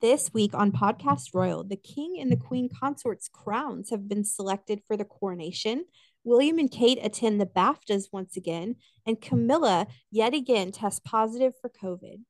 [0.00, 4.80] This week on Podcast Royal, the King and the Queen consort's crowns have been selected
[4.86, 5.86] for the coronation.
[6.22, 11.68] William and Kate attend the BAFTAs once again, and Camilla yet again tests positive for
[11.68, 12.20] COVID.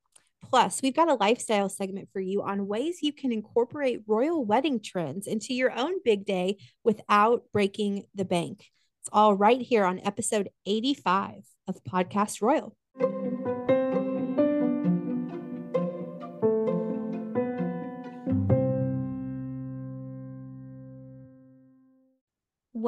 [0.43, 4.79] Plus, we've got a lifestyle segment for you on ways you can incorporate royal wedding
[4.79, 8.65] trends into your own big day without breaking the bank.
[9.01, 12.75] It's all right here on episode 85 of Podcast Royal.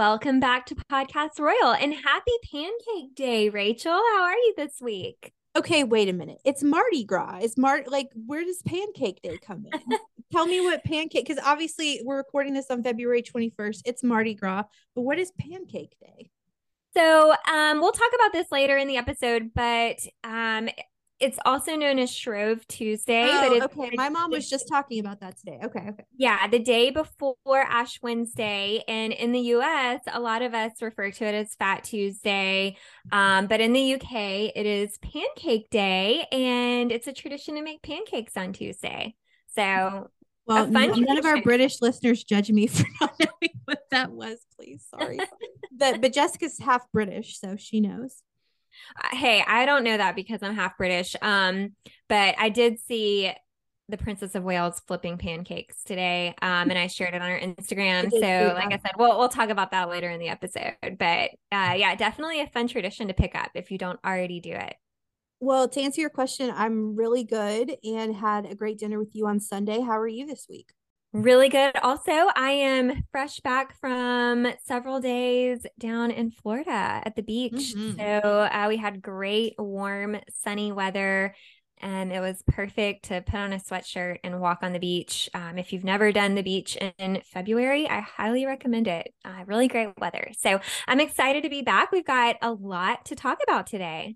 [0.02, 3.92] Welcome back to Podcast Royal and happy Pancake Day, Rachel.
[3.92, 5.32] How are you this week?
[5.56, 6.40] Okay, wait a minute.
[6.44, 7.38] It's Mardi Gras.
[7.44, 9.80] Is Mart like where does Pancake Day come in?
[10.32, 13.82] Tell me what pancake because obviously we're recording this on February 21st.
[13.86, 14.64] It's Mardi Gras,
[14.96, 16.32] but what is Pancake Day?
[16.98, 20.68] So, um, we'll talk about this later in the episode, but um,
[21.22, 23.28] it's also known as Shrove Tuesday.
[23.30, 23.92] Oh, but it's, okay.
[23.96, 25.60] My mom was just talking about that today.
[25.64, 26.04] Okay, okay.
[26.18, 28.84] Yeah, the day before Ash Wednesday.
[28.88, 32.78] And in the US, a lot of us refer to it as Fat Tuesday.
[33.12, 37.84] Um, but in the UK, it is Pancake Day, and it's a tradition to make
[37.84, 39.16] pancakes on Tuesday.
[39.56, 40.10] So,
[40.48, 44.86] well, none of our British listeners judge me for not knowing what that was, please.
[44.90, 45.20] Sorry.
[45.72, 48.24] but, but Jessica's half British, so she knows.
[49.12, 51.16] Hey, I don't know that because I'm half British.
[51.22, 51.76] Um,
[52.10, 53.32] but I did see
[53.92, 56.34] the Princess of Wales flipping pancakes today.
[56.42, 58.10] Um, and I shared it on her Instagram.
[58.22, 60.76] So, like I said, we'll we'll talk about that later in the episode.
[60.82, 64.52] But uh, yeah, definitely a fun tradition to pick up if you don't already do
[64.52, 64.76] it.
[65.40, 69.28] Well, to answer your question, I'm really good and had a great dinner with you
[69.28, 69.82] on Sunday.
[69.82, 70.72] How are you this week?
[71.14, 71.76] Really good.
[71.84, 77.76] Also, I am fresh back from several days down in Florida at the beach.
[77.76, 78.00] Mm-hmm.
[78.00, 81.36] So uh, we had great, warm, sunny weather.
[81.84, 85.30] And it was perfect to put on a sweatshirt and walk on the beach.
[85.34, 89.14] Um, if you've never done the beach in February, I highly recommend it.
[89.26, 90.30] Uh, really great weather.
[90.38, 91.92] So I'm excited to be back.
[91.92, 94.16] We've got a lot to talk about today.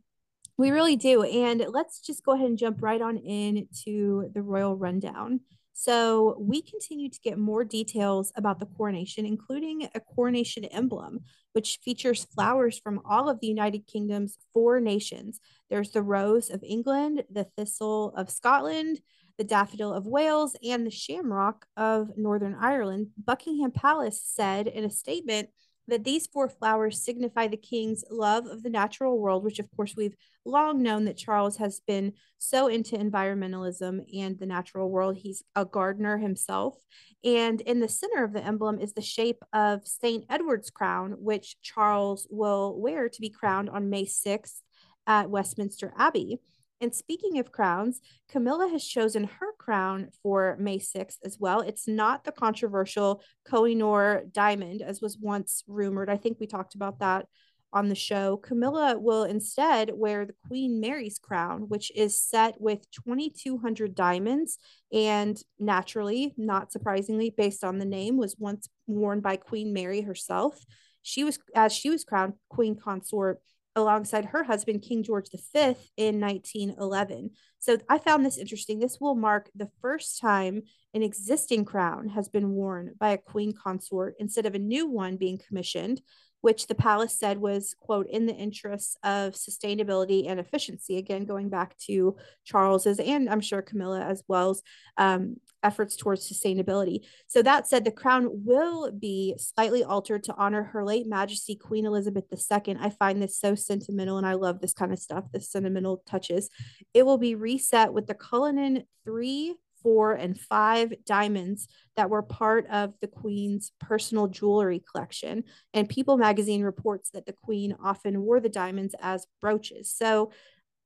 [0.57, 1.23] We really do.
[1.23, 5.41] And let's just go ahead and jump right on into the royal rundown.
[5.77, 11.19] So we continue to get more details about the coronation, including a coronation emblem,
[11.51, 15.41] which features flowers from all of the United Kingdom's four nations.
[15.69, 19.01] There's the rose of England, the thistle of Scotland,
[19.37, 23.07] the daffodil of Wales, and the shamrock of Northern Ireland.
[23.21, 25.49] Buckingham Palace said in a statement
[25.87, 29.95] that these four flowers signify the king's love of the natural world, which, of course,
[29.95, 30.15] we've
[30.45, 35.17] long known that Charles has been so into environmentalism and the natural world.
[35.17, 36.75] He's a gardener himself.
[37.23, 40.25] And in the center of the emblem is the shape of St.
[40.29, 44.61] Edward's crown, which Charles will wear to be crowned on May 6th
[45.07, 46.39] at Westminster Abbey.
[46.81, 51.61] And speaking of crowns, Camilla has chosen her crown for May 6th as well.
[51.61, 56.09] It's not the controversial Kohinoor diamond, as was once rumored.
[56.09, 57.27] I think we talked about that
[57.71, 58.37] on the show.
[58.37, 64.57] Camilla will instead wear the Queen Mary's crown, which is set with 2,200 diamonds.
[64.91, 70.63] And naturally, not surprisingly, based on the name, was once worn by Queen Mary herself.
[71.01, 73.41] She was, as she was crowned Queen Consort
[73.75, 77.31] alongside her husband, King George V, in 1911.
[77.59, 78.79] So I found this interesting.
[78.79, 80.61] This will mark the first time
[80.93, 85.17] an existing crown has been worn by a queen consort instead of a new one
[85.17, 86.01] being commissioned
[86.45, 90.99] which the palace said was, quote, in the interests of sustainability and efficiency.
[90.99, 94.61] Again, going back to Charles's and I'm sure Camilla as well's
[94.95, 96.99] um, efforts towards sustainability.
[97.25, 101.83] So that said, the crown will be slightly altered to honor Her late Majesty Queen
[101.83, 102.77] Elizabeth II.
[102.79, 106.51] I find this so sentimental and I love this kind of stuff, the sentimental touches.
[106.93, 112.65] It will be reset with the Cullinan 3 four, and five diamonds that were part
[112.71, 115.43] of the Queen's personal jewelry collection.
[115.75, 119.91] And People magazine reports that the Queen often wore the diamonds as brooches.
[119.91, 120.31] So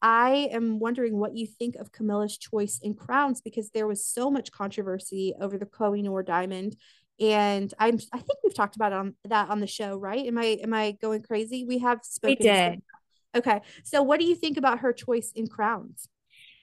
[0.01, 4.29] I am wondering what you think of Camilla's choice in crowns because there was so
[4.29, 6.75] much controversy over the Kohinoor diamond.
[7.21, 10.25] And I'm I think we've talked about on that on the show, right?
[10.25, 11.63] Am I am I going crazy?
[11.63, 12.35] We have spoken.
[12.37, 12.81] We did.
[13.33, 13.61] Okay.
[13.85, 16.09] So what do you think about her choice in crowns?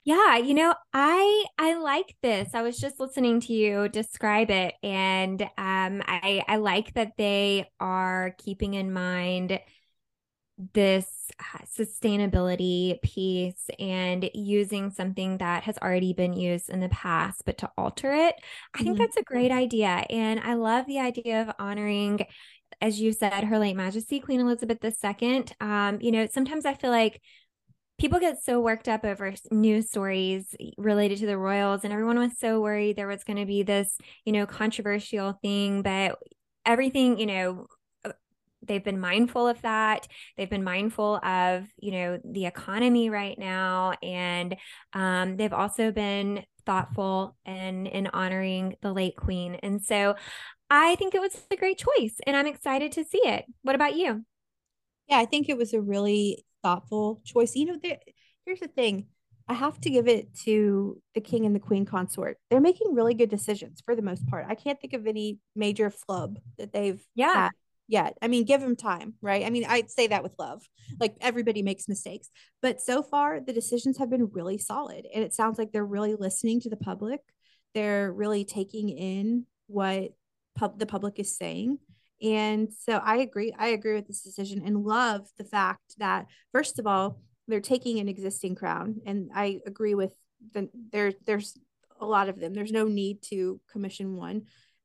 [0.07, 2.51] Yeah, you know, I I like this.
[2.53, 7.69] I was just listening to you describe it and um I I like that they
[7.81, 9.59] are keeping in mind
[10.73, 11.07] this
[11.39, 17.57] uh, sustainability piece and using something that has already been used in the past but
[17.57, 18.35] to alter it.
[18.73, 19.01] I think mm-hmm.
[19.03, 22.21] that's a great idea and I love the idea of honoring
[22.81, 25.43] as you said her late majesty Queen Elizabeth II.
[25.59, 27.21] Um you know, sometimes I feel like
[27.99, 32.37] people get so worked up over news stories related to the royals and everyone was
[32.37, 36.17] so worried there was going to be this you know controversial thing but
[36.65, 37.67] everything you know
[38.05, 38.11] uh,
[38.61, 40.07] they've been mindful of that.
[40.35, 44.55] They've been mindful of you know the economy right now and
[44.93, 50.15] um, they've also been thoughtful and in honoring the late queen and so
[50.69, 53.45] i think it was a great choice and i'm excited to see it.
[53.61, 54.25] What about you?
[55.07, 57.55] Yeah i think it was a really thoughtful choice.
[57.55, 57.79] You know,
[58.45, 59.07] here's the thing.
[59.49, 62.37] I have to give it to the king and the queen consort.
[62.49, 64.45] They're making really good decisions for the most part.
[64.47, 67.33] I can't think of any major flub that they've yeah.
[67.33, 67.51] had
[67.87, 68.17] yet.
[68.21, 69.45] I mean, give them time, right?
[69.45, 70.63] I mean, I'd say that with love.
[70.99, 72.29] Like everybody makes mistakes,
[72.61, 76.15] but so far the decisions have been really solid and it sounds like they're really
[76.15, 77.21] listening to the public.
[77.73, 80.11] They're really taking in what
[80.57, 81.79] pub- the public is saying
[82.21, 83.53] and so I agree.
[83.57, 87.99] I agree with this decision and love the fact that first of all, they're taking
[87.99, 89.01] an existing crown.
[89.05, 90.11] And I agree with
[90.53, 91.57] the there there's
[91.99, 92.53] a lot of them.
[92.53, 94.43] There's no need to commission one.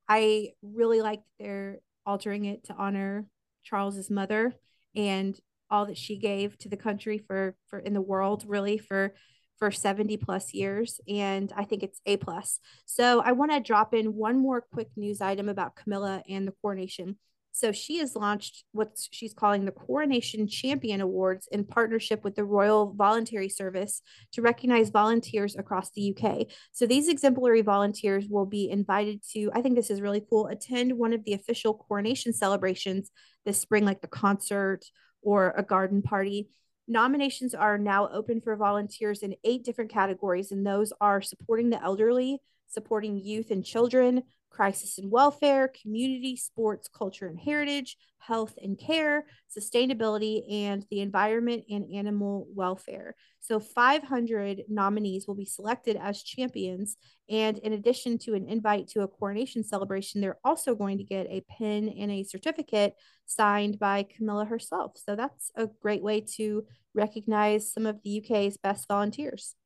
[0.08, 3.26] I really like they're altering it to honor
[3.64, 4.55] Charles's mother
[4.94, 5.38] and
[5.70, 9.14] all that she gave to the country for for in the world really for
[9.59, 12.59] for 70 plus years and i think it's a plus.
[12.87, 16.55] So i want to drop in one more quick news item about camilla and the
[16.63, 17.17] coronation.
[17.55, 22.45] So she has launched what she's calling the coronation champion awards in partnership with the
[22.45, 24.01] royal voluntary service
[24.33, 29.61] to recognize volunteers across the uk so these exemplary volunteers will be invited to i
[29.61, 33.11] think this is really cool attend one of the official coronation celebrations
[33.45, 34.81] this spring like the concert
[35.23, 36.49] or a garden party
[36.88, 41.82] Nominations are now open for volunteers in eight different categories, and those are supporting the
[41.82, 42.38] elderly,
[42.69, 44.23] supporting youth and children,
[44.53, 49.25] crisis and welfare, community, sports, culture and heritage, health and care,
[49.57, 53.15] sustainability, and the environment and animal welfare.
[53.41, 56.97] So 500 nominees will be selected as champions.
[57.29, 61.27] And in addition to an invite to a coronation celebration, they're also going to get
[61.27, 62.95] a pin and a certificate
[63.27, 64.93] signed by Camilla herself.
[64.97, 66.65] So that's a great way to
[66.95, 69.57] recognize some of the UK's best volunteers.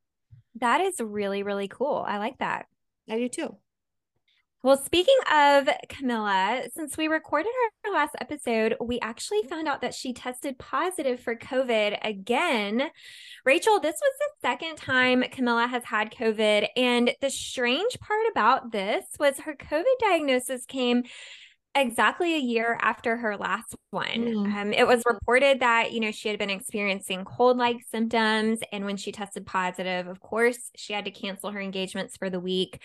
[0.58, 2.04] That is really, really cool.
[2.06, 2.66] I like that.
[3.10, 3.56] I do too.
[4.66, 7.52] Well, speaking of Camilla, since we recorded
[7.84, 9.48] our last episode, we actually mm.
[9.48, 12.90] found out that she tested positive for COVID again.
[13.44, 16.66] Rachel, this was the second time Camilla has had COVID.
[16.76, 21.04] And the strange part about this was her COVID diagnosis came
[21.76, 24.06] exactly a year after her last one.
[24.06, 24.54] Mm.
[24.54, 28.60] Um, it was reported that, you know, she had been experiencing cold like symptoms.
[28.72, 32.40] And when she tested positive, of course, she had to cancel her engagements for the
[32.40, 32.80] week.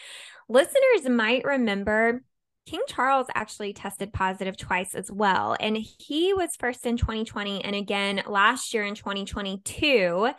[0.50, 2.22] Listeners might remember
[2.66, 5.56] King Charles actually tested positive twice as well.
[5.60, 10.30] And he was first in 2020 and again last year in 2022.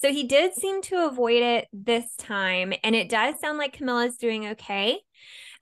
[0.00, 2.72] So he did seem to avoid it this time.
[2.82, 4.98] And it does sound like Camilla's doing okay.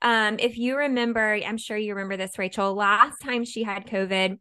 [0.01, 4.39] Um, if you remember, I'm sure you remember this, Rachel, last time she had COVID,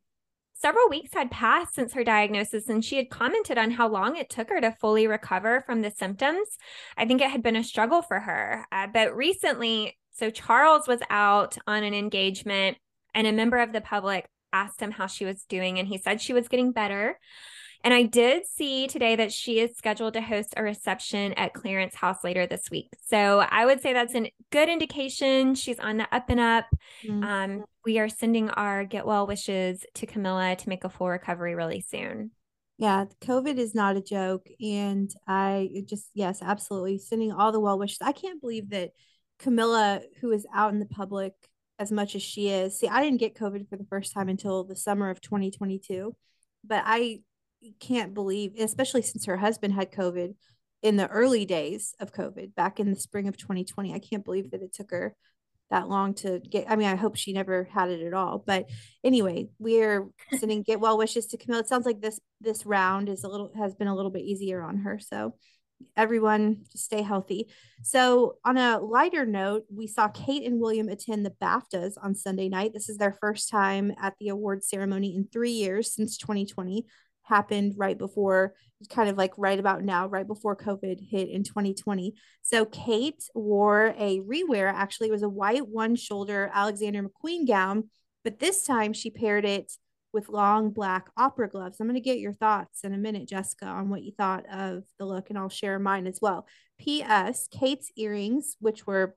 [0.55, 4.31] several weeks had passed since her diagnosis, and she had commented on how long it
[4.31, 6.49] took her to fully recover from the symptoms.
[6.97, 8.67] I think it had been a struggle for her.
[8.73, 12.79] Uh, but recently, so Charles was out on an engagement,
[13.15, 16.21] and a member of the public asked him how she was doing, and he said
[16.21, 17.19] she was getting better.
[17.83, 21.95] And I did see today that she is scheduled to host a reception at Clarence
[21.95, 22.89] House later this week.
[23.07, 26.67] So I would say that's a good indication she's on the up and up.
[27.05, 27.23] Mm-hmm.
[27.23, 31.55] Um, we are sending our get well wishes to Camilla to make a full recovery
[31.55, 32.33] really soon.
[32.77, 34.47] Yeah, COVID is not a joke.
[34.61, 37.99] And I just, yes, absolutely sending all the well wishes.
[38.03, 38.91] I can't believe that
[39.39, 41.33] Camilla, who is out in the public
[41.79, 44.65] as much as she is, see, I didn't get COVID for the first time until
[44.65, 46.15] the summer of 2022
[46.65, 47.21] but I
[47.79, 50.35] can't believe, especially since her husband had COVID
[50.83, 53.95] in the early days of COVID back in the spring of 2020.
[53.95, 55.15] I can't believe that it took her
[55.71, 56.67] that long to get.
[56.69, 58.43] I mean, I hope she never had it at all.
[58.45, 58.69] But
[59.05, 61.61] anyway, we're sending get well wishes to Camille.
[61.61, 64.63] It sounds like this this round is a little has been a little bit easier
[64.63, 64.99] on her.
[64.99, 65.35] So
[65.97, 67.49] everyone just stay healthy.
[67.83, 72.49] So, on a lighter note, we saw Kate and William attend the BAFTAs on Sunday
[72.49, 72.73] night.
[72.73, 76.87] This is their first time at the award ceremony in three years since 2020
[77.31, 78.53] happened right before
[78.89, 83.95] kind of like right about now right before covid hit in 2020 so kate wore
[83.99, 85.09] a rewear actually.
[85.09, 87.89] It was a white one shoulder alexander mcqueen gown
[88.25, 89.73] but this time she paired it
[90.13, 91.79] with long black opera gloves.
[91.79, 94.83] I'm going to get your thoughts in a minute jessica on what you thought of
[94.99, 96.47] the look and i'll share mine as well.
[96.81, 99.15] Ps kate's earrings which were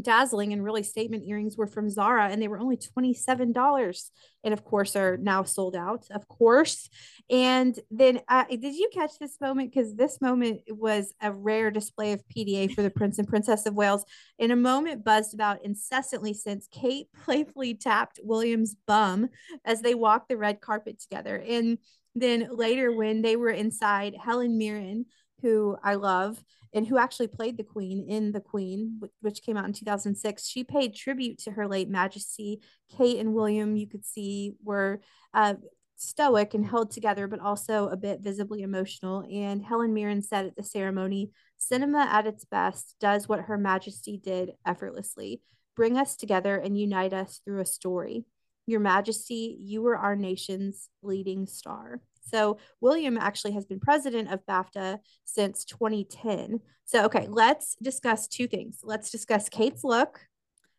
[0.00, 4.10] dazzling and really statement earrings were from Zara and they were only $27
[4.44, 6.88] and of course are now sold out of course.
[7.30, 9.72] And then uh, did you catch this moment?
[9.72, 13.74] Because this moment was a rare display of PDA for the Prince and Princess of
[13.74, 14.04] Wales
[14.38, 19.28] in a moment buzzed about incessantly since Kate playfully tapped William's bum
[19.64, 21.42] as they walked the red carpet together.
[21.46, 21.78] And
[22.14, 25.06] then later when they were inside Helen Mirren
[25.42, 26.42] who I love
[26.74, 30.46] and who actually played the queen in The Queen, which came out in 2006.
[30.46, 32.60] She paid tribute to her late majesty.
[32.96, 35.00] Kate and William, you could see, were
[35.34, 35.54] uh,
[35.96, 39.24] stoic and held together, but also a bit visibly emotional.
[39.30, 44.16] And Helen Mirren said at the ceremony, Cinema at its best does what Her Majesty
[44.16, 45.42] did effortlessly
[45.74, 48.24] bring us together and unite us through a story.
[48.66, 52.00] Your Majesty, you were our nation's leading star.
[52.22, 56.60] So William actually has been president of BAFTA since 2010.
[56.84, 58.80] So okay, let's discuss two things.
[58.82, 60.20] Let's discuss Kate's look,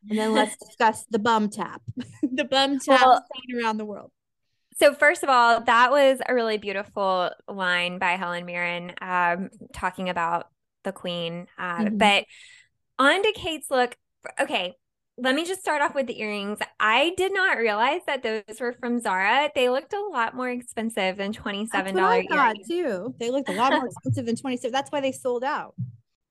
[0.09, 1.81] and then let's discuss the bum tap,
[2.23, 3.25] the bum tap well,
[3.57, 4.11] around the world.
[4.75, 10.09] So first of all, that was a really beautiful line by Helen Mirren, um, talking
[10.09, 10.47] about
[10.83, 11.47] the Queen.
[11.57, 11.97] Uh, mm-hmm.
[11.97, 12.25] But
[12.97, 13.95] on to Kate's look.
[14.39, 14.73] Okay,
[15.17, 16.57] let me just start off with the earrings.
[16.79, 19.51] I did not realize that those were from Zara.
[19.53, 23.13] They looked a lot more expensive than twenty seven dollars earrings too.
[23.19, 24.71] They looked a lot more expensive than twenty seven.
[24.71, 25.75] That's why they sold out.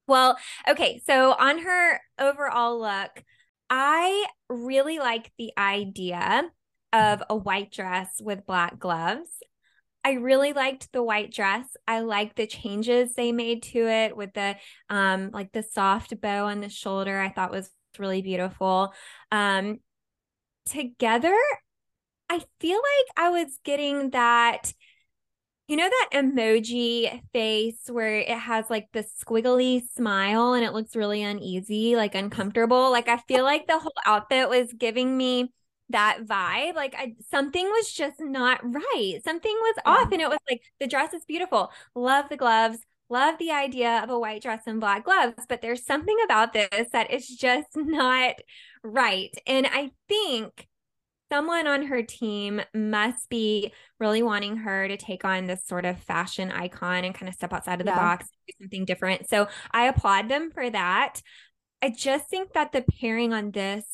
[0.08, 0.36] Well,
[0.68, 1.00] okay.
[1.06, 3.22] So on her overall look,
[3.70, 6.50] I really like the idea
[6.92, 9.30] of a white dress with black gloves.
[10.04, 11.64] I really liked the white dress.
[11.86, 14.56] I liked the changes they made to it with the
[14.90, 17.20] um like the soft bow on the shoulder.
[17.20, 18.92] I thought was really beautiful.
[19.30, 19.80] Um,
[20.66, 21.36] together,
[22.28, 24.72] I feel like I was getting that,
[25.68, 30.96] you know, that emoji face where it has like the squiggly smile and it looks
[30.96, 32.90] really uneasy, like uncomfortable.
[32.90, 35.52] Like I feel like the whole outfit was giving me
[35.90, 36.74] that vibe.
[36.74, 39.20] Like I, something was just not right.
[39.24, 40.12] Something was off.
[40.12, 41.70] And it was like the dress is beautiful.
[41.94, 42.78] Love the gloves
[43.12, 46.88] love the idea of a white dress and black gloves, but there's something about this
[46.92, 48.36] that is just not
[48.82, 49.34] right.
[49.46, 50.66] And I think
[51.30, 55.98] someone on her team must be really wanting her to take on this sort of
[55.98, 57.98] fashion icon and kind of step outside of the yeah.
[57.98, 59.28] box, do something different.
[59.28, 61.22] So I applaud them for that.
[61.82, 63.84] I just think that the pairing on this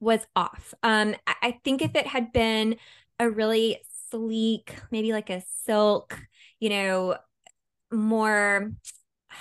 [0.00, 0.74] was off.
[0.82, 2.76] Um, I think if it had been
[3.18, 6.18] a really sleek, maybe like a silk,
[6.60, 7.16] you know,
[7.94, 8.72] more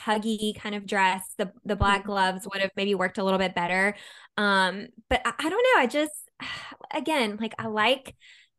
[0.05, 1.33] huggy kind of dress.
[1.37, 2.11] The the black mm-hmm.
[2.11, 3.95] gloves would have maybe worked a little bit better.
[4.37, 5.81] Um but I, I, don't know.
[5.81, 6.29] I just
[6.93, 8.15] again like i like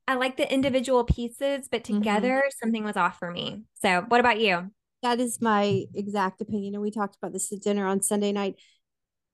[0.07, 1.99] i like the individual pieces but mm-hmm.
[1.99, 2.59] together mm-hmm.
[2.63, 3.63] something was off for me.
[3.83, 4.71] So what about you?
[5.03, 6.75] That is my exact opinion.
[6.75, 8.55] And we talked about this at dinner on sunday night.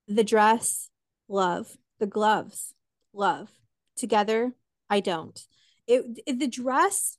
[0.09, 0.90] The dress
[1.29, 1.76] love.
[1.99, 2.75] The gloves
[3.12, 3.50] love.
[3.97, 4.52] Together
[4.88, 5.40] i don't.
[5.87, 7.19] It, it the dress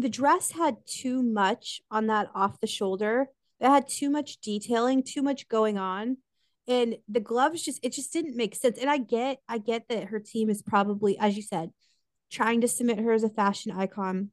[0.00, 3.28] the dress had too much on that off the shoulder.
[3.60, 6.18] It had too much detailing, too much going on.
[6.68, 8.78] And the gloves just it just didn't make sense.
[8.78, 11.70] And I get I get that her team is probably, as you said,
[12.30, 14.30] trying to submit her as a fashion icon,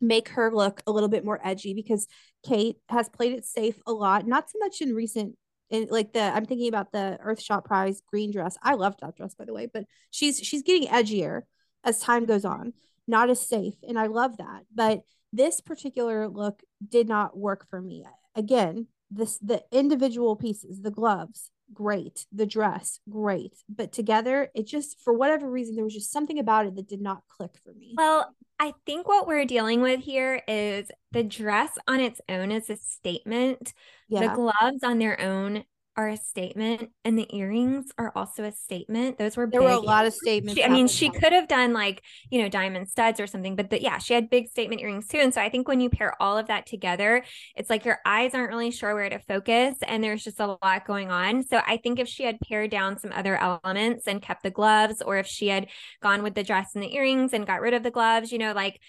[0.00, 2.06] make her look a little bit more edgy because
[2.44, 5.36] Kate has played it safe a lot, not so much in recent
[5.70, 8.58] and like the I'm thinking about the Earthshot Prize green dress.
[8.62, 11.42] I loved that dress by the way, but she's she's getting edgier
[11.84, 12.74] as time goes on
[13.12, 13.74] not as safe.
[13.86, 14.62] And I love that.
[14.74, 15.02] But
[15.32, 18.04] this particular look did not work for me.
[18.34, 23.54] Again, this the individual pieces, the gloves, great, the dress, great.
[23.68, 27.00] But together, it just for whatever reason, there was just something about it that did
[27.00, 27.94] not click for me.
[27.96, 32.70] Well, I think what we're dealing with here is the dress on its own is
[32.70, 33.74] a statement.
[34.08, 34.28] Yeah.
[34.28, 35.64] The gloves on their own
[35.96, 39.18] are a statement and the earrings are also a statement.
[39.18, 40.54] Those were there were a lot of statements.
[40.54, 43.68] She, I mean, she could have done like, you know, diamond studs or something, but
[43.68, 45.18] the, yeah, she had big statement earrings too.
[45.18, 47.24] And so I think when you pair all of that together,
[47.56, 50.86] it's like your eyes aren't really sure where to focus and there's just a lot
[50.86, 51.42] going on.
[51.42, 55.02] So I think if she had pared down some other elements and kept the gloves,
[55.02, 55.68] or if she had
[56.02, 58.52] gone with the dress and the earrings and got rid of the gloves, you know,
[58.52, 58.80] like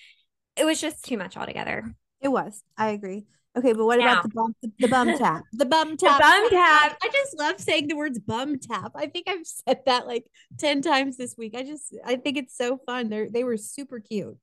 [0.56, 1.94] it was just too much altogether.
[2.22, 2.64] It was.
[2.78, 3.26] I agree.
[3.56, 4.14] Okay, but what now.
[4.14, 5.44] about the bum the bum tap?
[5.54, 6.18] The bum tap.
[6.18, 6.98] The bum tap.
[7.02, 8.94] I just love saying the words bum tap.
[8.96, 10.26] I think I've said that like
[10.58, 11.54] 10 times this week.
[11.56, 13.10] I just I think it's so fun.
[13.10, 14.38] They they were super cute.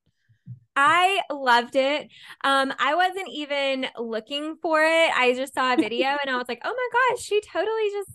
[0.76, 2.08] I loved it.
[2.44, 5.10] Um, I wasn't even looking for it.
[5.16, 8.10] I just saw a video and I was like, oh my gosh, she totally just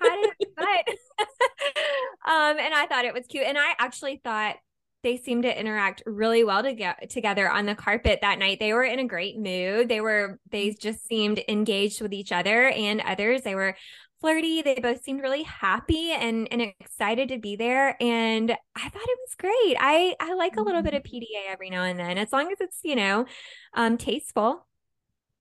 [0.00, 0.66] had it but
[2.26, 3.44] um, and I thought it was cute.
[3.46, 4.56] And I actually thought
[5.02, 8.58] they seemed to interact really well to get together on the carpet that night.
[8.60, 9.88] They were in a great mood.
[9.88, 13.42] They were they just seemed engaged with each other and others.
[13.42, 13.76] They were
[14.20, 14.62] flirty.
[14.62, 17.96] They both seemed really happy and, and excited to be there.
[18.00, 19.76] And I thought it was great.
[19.80, 21.16] I, I like a little bit of mm-hmm.
[21.16, 23.26] PDA every now and then, as long as it's, you know,
[23.74, 24.66] um, tasteful.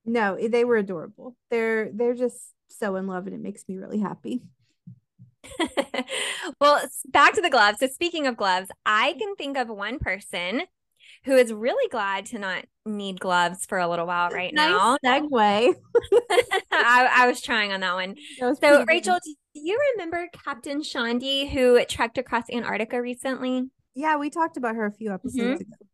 [0.05, 1.35] No, they were adorable.
[1.51, 4.41] They're they're just so in love and it makes me really happy.
[6.61, 7.79] well, back to the gloves.
[7.79, 10.63] So speaking of gloves, I can think of one person
[11.25, 14.97] who is really glad to not need gloves for a little while right nice now.
[15.03, 15.75] Segue.
[16.71, 18.15] I, I, was trying on that one.
[18.39, 19.35] That so, Rachel, good.
[19.53, 23.69] do you remember Captain Chandi who trekked across Antarctica recently?
[23.95, 25.73] Yeah, we talked about her a few episodes mm-hmm.
[25.73, 25.85] ago.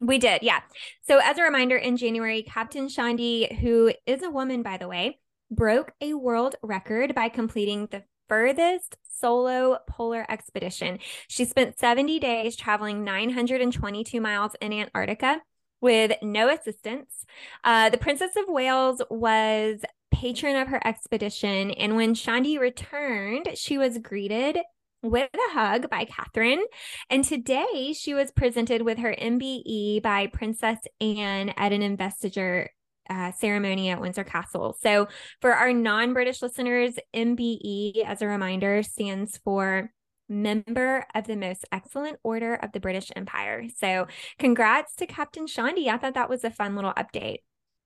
[0.00, 0.60] We did, yeah.
[1.08, 5.18] So, as a reminder, in January, Captain Chandi, who is a woman, by the way,
[5.50, 10.98] broke a world record by completing the furthest solo polar expedition.
[11.28, 15.40] She spent 70 days traveling 922 miles in Antarctica
[15.80, 17.24] with no assistance.
[17.64, 19.80] Uh, the Princess of Wales was
[20.12, 24.58] patron of her expedition, and when Chandi returned, she was greeted
[25.02, 26.64] with a hug by Catherine.
[27.08, 32.70] And today she was presented with her MBE by Princess Anne at an investiture
[33.08, 34.76] uh, ceremony at Windsor Castle.
[34.80, 35.08] So,
[35.40, 39.90] for our non British listeners, MBE, as a reminder, stands for
[40.28, 43.64] Member of the Most Excellent Order of the British Empire.
[43.76, 44.06] So,
[44.38, 45.88] congrats to Captain Chandi.
[45.88, 47.38] I thought that was a fun little update.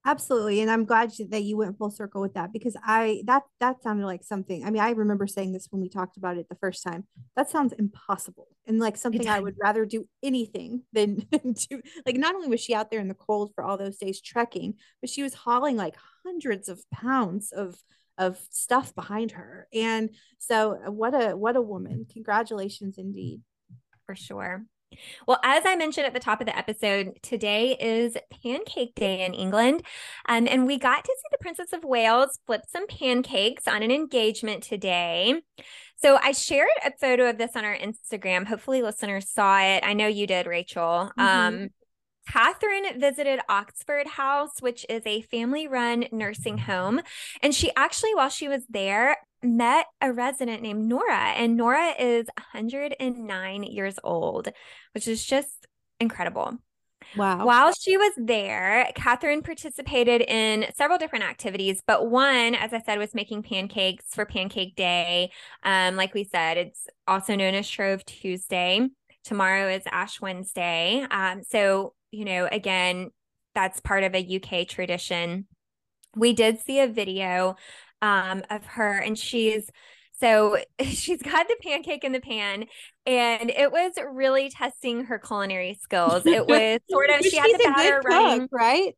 [0.04, 0.60] Absolutely.
[0.60, 4.04] And I'm glad that you went full circle with that because I that that sounded
[4.04, 4.64] like something.
[4.64, 7.04] I mean, I remember saying this when we talked about it the first time.
[7.36, 8.48] That sounds impossible.
[8.66, 12.74] And like something I would rather do anything than do like not only was she
[12.74, 15.94] out there in the cold for all those days trekking, but she was hauling like
[16.24, 17.76] hundreds of pounds of
[18.18, 19.68] of stuff behind her.
[19.72, 22.06] And so what a what a woman.
[22.12, 23.40] Congratulations indeed.
[24.06, 24.66] For sure.
[25.26, 29.34] Well, as I mentioned at the top of the episode, today is Pancake Day in
[29.34, 29.82] England.
[30.28, 33.90] Um, and we got to see the Princess of Wales flip some pancakes on an
[33.90, 35.42] engagement today.
[35.96, 38.46] So I shared a photo of this on our Instagram.
[38.46, 39.84] Hopefully, listeners saw it.
[39.84, 41.12] I know you did, Rachel.
[41.16, 41.20] Mm-hmm.
[41.20, 41.68] Um,
[42.28, 47.00] Catherine visited Oxford House, which is a family run nursing home.
[47.42, 51.32] And she actually, while she was there, met a resident named Nora.
[51.36, 54.48] And Nora is 109 years old,
[54.94, 55.66] which is just
[56.00, 56.58] incredible.
[57.16, 57.44] Wow.
[57.44, 62.98] While she was there, Catherine participated in several different activities, but one, as I said,
[62.98, 65.32] was making pancakes for Pancake Day.
[65.62, 68.88] Um, like we said, it's also known as Shrove Tuesday.
[69.24, 71.04] Tomorrow is Ash Wednesday.
[71.10, 73.10] Um, so you know, again,
[73.54, 75.46] that's part of a UK tradition.
[76.14, 77.56] We did see a video
[78.02, 79.70] um, of her, and she's
[80.20, 82.66] so she's got the pancake in the pan,
[83.06, 86.26] and it was really testing her culinary skills.
[86.26, 88.94] It was sort of she had the batter running, right?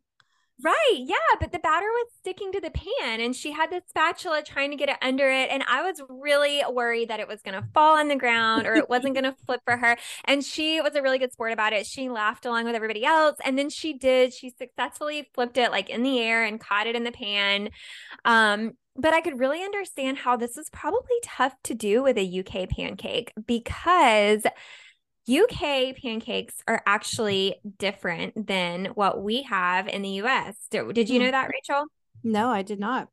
[0.62, 0.98] Right.
[0.98, 1.16] Yeah.
[1.40, 4.76] But the batter was sticking to the pan and she had the spatula trying to
[4.76, 5.50] get it under it.
[5.50, 8.74] And I was really worried that it was going to fall on the ground or
[8.74, 9.96] it wasn't going to flip for her.
[10.24, 11.86] And she was a really good sport about it.
[11.86, 13.36] She laughed along with everybody else.
[13.44, 16.94] And then she did, she successfully flipped it like in the air and caught it
[16.94, 17.70] in the pan.
[18.24, 22.40] Um, but I could really understand how this is probably tough to do with a
[22.40, 24.46] UK pancake because
[25.28, 30.56] UK pancakes are actually different than what we have in the US.
[30.70, 31.32] Did you know hmm.
[31.32, 31.86] that, Rachel?
[32.22, 33.08] No, I did not.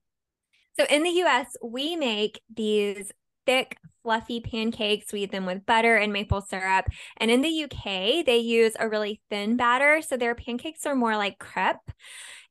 [0.79, 3.11] So in the US, we make these
[3.45, 5.11] thick, fluffy pancakes.
[5.11, 6.85] We eat them with butter and maple syrup.
[7.17, 10.01] And in the UK, they use a really thin batter.
[10.01, 11.91] So their pancakes are more like crepe.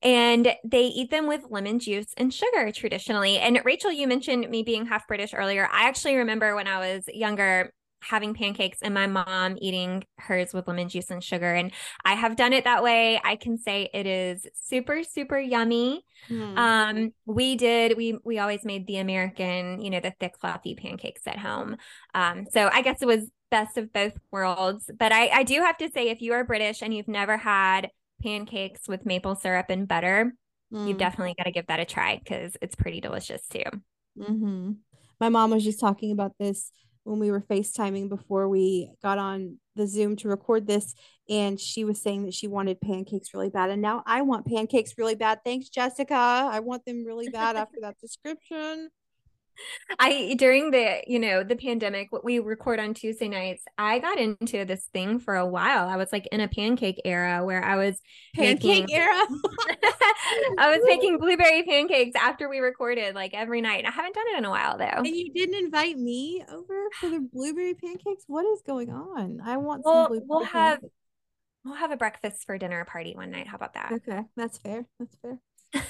[0.03, 3.39] And they eat them with lemon juice and sugar traditionally.
[3.39, 5.69] And Rachel, you mentioned me being half British earlier.
[5.71, 10.67] I actually remember when I was younger, having pancakes and my mom eating hers with
[10.69, 11.55] lemon juice and sugar.
[11.55, 11.73] And
[12.05, 13.21] I have done it that way.
[13.23, 16.05] I can say it is super, super yummy.
[16.29, 16.57] Mm.
[16.57, 21.23] Um, we did, we we always made the American, you know, the thick, fluffy pancakes
[21.27, 21.77] at home.
[22.15, 24.91] Um, so I guess it was best of both worlds.
[24.99, 27.91] But I, I do have to say, if you are British and you've never had
[28.23, 30.33] pancakes with maple syrup and butter,
[30.73, 30.89] mm.
[30.89, 33.65] you've definitely got to give that a try because it's pretty delicious too.
[34.19, 34.73] Mm-hmm.
[35.21, 36.73] My mom was just talking about this
[37.05, 40.95] when we were FaceTiming before we got on the Zoom to record this.
[41.29, 43.71] And she was saying that she wanted pancakes really bad.
[43.71, 45.41] And now I want pancakes really bad.
[45.45, 46.15] Thanks, Jessica.
[46.15, 48.91] I want them really bad after that description.
[49.99, 54.19] I during the you know the pandemic, what we record on Tuesday nights, I got
[54.19, 55.89] into this thing for a while.
[55.89, 57.99] I was like in a pancake era where I was
[58.35, 59.15] pancake making, era.
[60.59, 63.85] I was making blueberry pancakes after we recorded like every night.
[63.87, 64.85] I haven't done it in a while though.
[64.85, 68.25] And you didn't invite me over for the blueberry pancakes.
[68.27, 69.41] What is going on?
[69.45, 70.95] I want well, some We'll have pancakes.
[71.65, 73.47] we'll have a breakfast for dinner party one night.
[73.47, 73.93] How about that?
[73.93, 74.87] Okay, that's fair.
[74.99, 75.39] That's fair.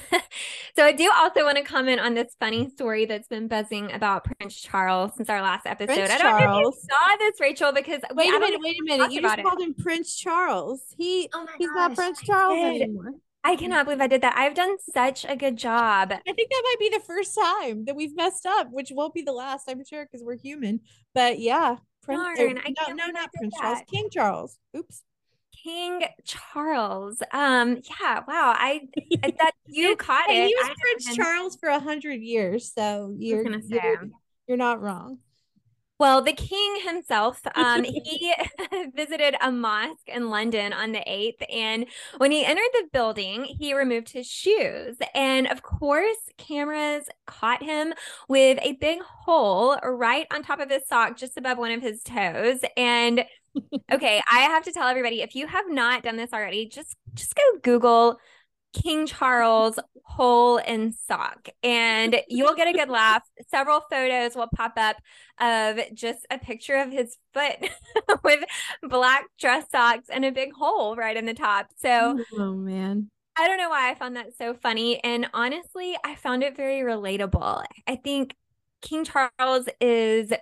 [0.77, 4.25] So I do also want to comment on this funny story that's been buzzing about
[4.25, 5.95] Prince Charles since our last episode.
[5.95, 6.63] Prince I don't Charles.
[6.63, 9.13] know if you saw this, Rachel, because wait a minute, wait a minute.
[9.13, 10.83] You just called him Prince Charles.
[10.97, 13.13] He oh he's gosh, not Prince Charles anymore.
[13.43, 14.37] I cannot believe I did that.
[14.37, 16.13] I've done such a good job.
[16.13, 19.23] I think that might be the first time that we've messed up, which won't be
[19.23, 20.81] the last, I'm sure, because we're human.
[21.15, 22.39] But yeah, Prince.
[22.39, 23.63] Darn, er, no, no, not Prince that.
[23.63, 23.83] Charles.
[23.91, 24.59] King Charles.
[24.77, 25.03] Oops.
[25.63, 27.23] King Charles.
[27.33, 28.55] Um, yeah, wow.
[28.57, 28.83] I
[29.39, 30.47] that you caught it.
[30.47, 34.09] He was I Prince Charles for a hundred years, so you're, you're
[34.47, 35.19] you're not wrong.
[36.01, 38.33] Well, the king himself, um, he
[38.97, 41.45] visited a mosque in London on the 8th.
[41.53, 41.85] And
[42.17, 44.97] when he entered the building, he removed his shoes.
[45.15, 47.93] And of course, cameras caught him
[48.29, 52.03] with a big hole right on top of his sock, just above one of his
[52.03, 52.61] toes.
[52.79, 53.27] And
[53.93, 57.35] okay, I have to tell everybody if you have not done this already, just just
[57.35, 58.19] go Google
[58.73, 63.23] King Charles hole in sock and you'll get a good laugh.
[63.49, 64.97] Several photos will pop up
[65.41, 67.71] of just a picture of his foot
[68.25, 68.45] with
[68.83, 71.69] black dress socks and a big hole right in the top.
[71.77, 73.11] So, oh man.
[73.37, 75.03] I don't know why I found that so funny.
[75.03, 77.65] And honestly, I found it very relatable.
[77.87, 78.35] I think
[78.83, 80.33] King Charles is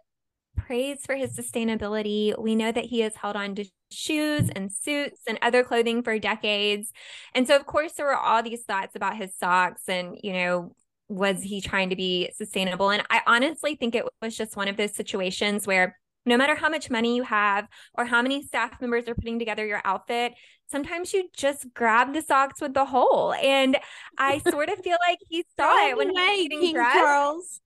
[0.58, 2.38] praised for his sustainability.
[2.38, 6.18] We know that he has held on to shoes and suits and other clothing for
[6.18, 6.92] decades.
[7.34, 10.74] And so, of course, there were all these thoughts about his socks and, you know,
[11.08, 12.90] was he trying to be sustainable?
[12.90, 16.68] And I honestly think it was just one of those situations where no matter how
[16.68, 20.34] much money you have or how many staff members are putting together your outfit,
[20.70, 23.32] sometimes you just grab the socks with the hole.
[23.32, 23.78] And
[24.18, 26.94] I sort of feel like he saw it when he was getting dressed.
[26.94, 27.60] Charles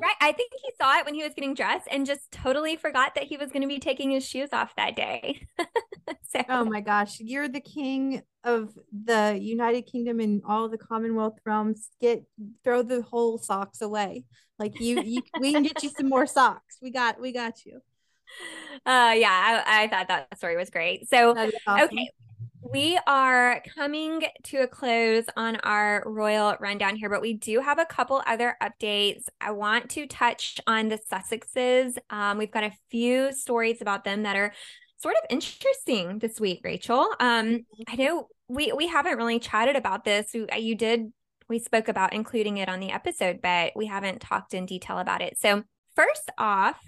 [0.00, 0.16] right.
[0.20, 3.24] I think he saw it when he was getting dressed and just totally forgot that
[3.24, 5.46] he was going to be taking his shoes off that day.
[5.58, 6.42] so.
[6.48, 7.20] Oh my gosh.
[7.20, 11.88] You're the king of the United Kingdom and all the Commonwealth realms.
[12.00, 12.24] Get
[12.62, 14.24] throw the whole socks away.
[14.58, 16.78] Like you, you we can get you some more socks.
[16.80, 17.80] We got we got you.
[18.86, 21.08] Uh yeah, I, I thought that story was great.
[21.08, 21.52] So awesome.
[21.68, 22.10] okay,
[22.74, 27.78] we are coming to a close on our royal rundown here, but we do have
[27.78, 29.26] a couple other updates.
[29.40, 31.96] I want to touch on the Sussexes.
[32.10, 34.52] Um, we've got a few stories about them that are
[34.96, 37.06] sort of interesting this week, Rachel.
[37.20, 37.82] Um, mm-hmm.
[37.86, 40.34] I know we we haven't really chatted about this.
[40.34, 41.12] You, you did
[41.48, 45.22] we spoke about including it on the episode, but we haven't talked in detail about
[45.22, 45.38] it.
[45.38, 45.62] So
[45.94, 46.82] first off,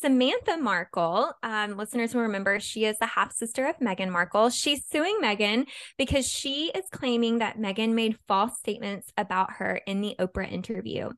[0.00, 4.48] Samantha Markle, um, listeners will remember, she is the half sister of Meghan Markle.
[4.48, 5.66] She's suing Meghan
[5.98, 11.10] because she is claiming that Meghan made false statements about her in the Oprah interview.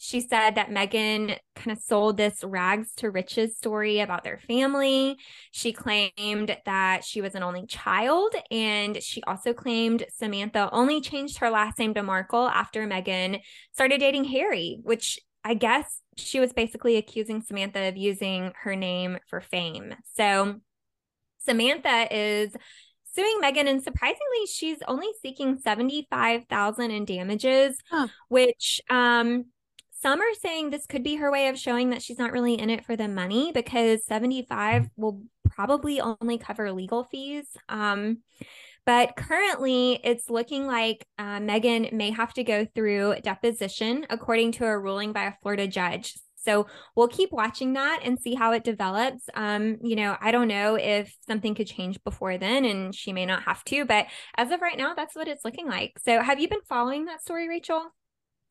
[0.00, 5.16] She said that Meghan kind of sold this rags to riches story about their family.
[5.50, 8.32] She claimed that she was an only child.
[8.52, 13.40] And she also claimed Samantha only changed her last name to Markle after Meghan
[13.72, 19.18] started dating Harry, which I guess she was basically accusing Samantha of using her name
[19.28, 19.94] for fame.
[20.14, 20.60] So
[21.38, 22.54] Samantha is
[23.14, 28.08] suing Meghan, and surprisingly she's only seeking 75,000 in damages, huh.
[28.28, 29.46] which um
[30.00, 32.70] some are saying this could be her way of showing that she's not really in
[32.70, 37.46] it for the money because 75 will probably only cover legal fees.
[37.68, 38.18] Um
[38.88, 44.64] but currently, it's looking like uh, Meghan may have to go through deposition, according to
[44.64, 46.14] a ruling by a Florida judge.
[46.36, 49.28] So we'll keep watching that and see how it develops.
[49.34, 53.26] Um, you know, I don't know if something could change before then, and she may
[53.26, 54.06] not have to, but
[54.38, 55.98] as of right now, that's what it's looking like.
[56.02, 57.94] So have you been following that story, Rachel?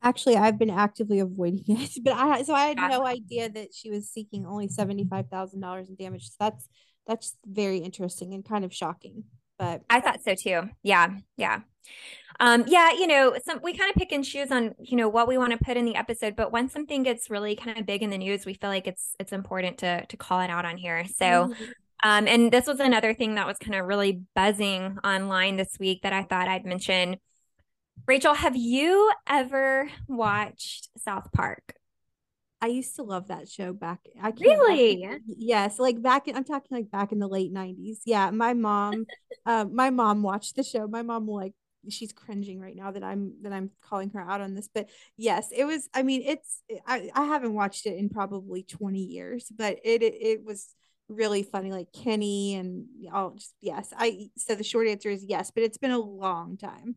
[0.04, 2.86] Actually, I've been actively avoiding it, but I so I had yeah.
[2.86, 6.28] no idea that she was seeking only seventy five thousand dollars in damage.
[6.28, 6.68] So that's
[7.08, 9.24] that's very interesting and kind of shocking
[9.58, 10.70] but I thought so too.
[10.82, 11.16] Yeah.
[11.36, 11.60] Yeah.
[12.40, 15.26] Um, yeah, you know, some we kind of pick and choose on, you know, what
[15.26, 18.02] we want to put in the episode, but when something gets really kind of big
[18.02, 20.76] in the news, we feel like it's it's important to to call it out on
[20.76, 21.04] here.
[21.06, 21.64] So mm-hmm.
[22.04, 26.02] um, and this was another thing that was kind of really buzzing online this week
[26.02, 27.16] that I thought I'd mention.
[28.06, 31.74] Rachel, have you ever watched South Park?
[32.60, 34.00] I used to love that show back.
[34.20, 36.26] I can't, really yes, like back.
[36.26, 38.00] In, I'm talking like back in the late '90s.
[38.04, 39.06] Yeah, my mom,
[39.46, 40.88] uh, my mom watched the show.
[40.88, 41.54] My mom like
[41.88, 44.68] she's cringing right now that I'm that I'm calling her out on this.
[44.72, 45.88] But yes, it was.
[45.94, 46.62] I mean, it's.
[46.86, 50.74] I I haven't watched it in probably 20 years, but it it, it was
[51.08, 55.50] really funny like kenny and all just yes i so the short answer is yes
[55.50, 56.96] but it's been a long time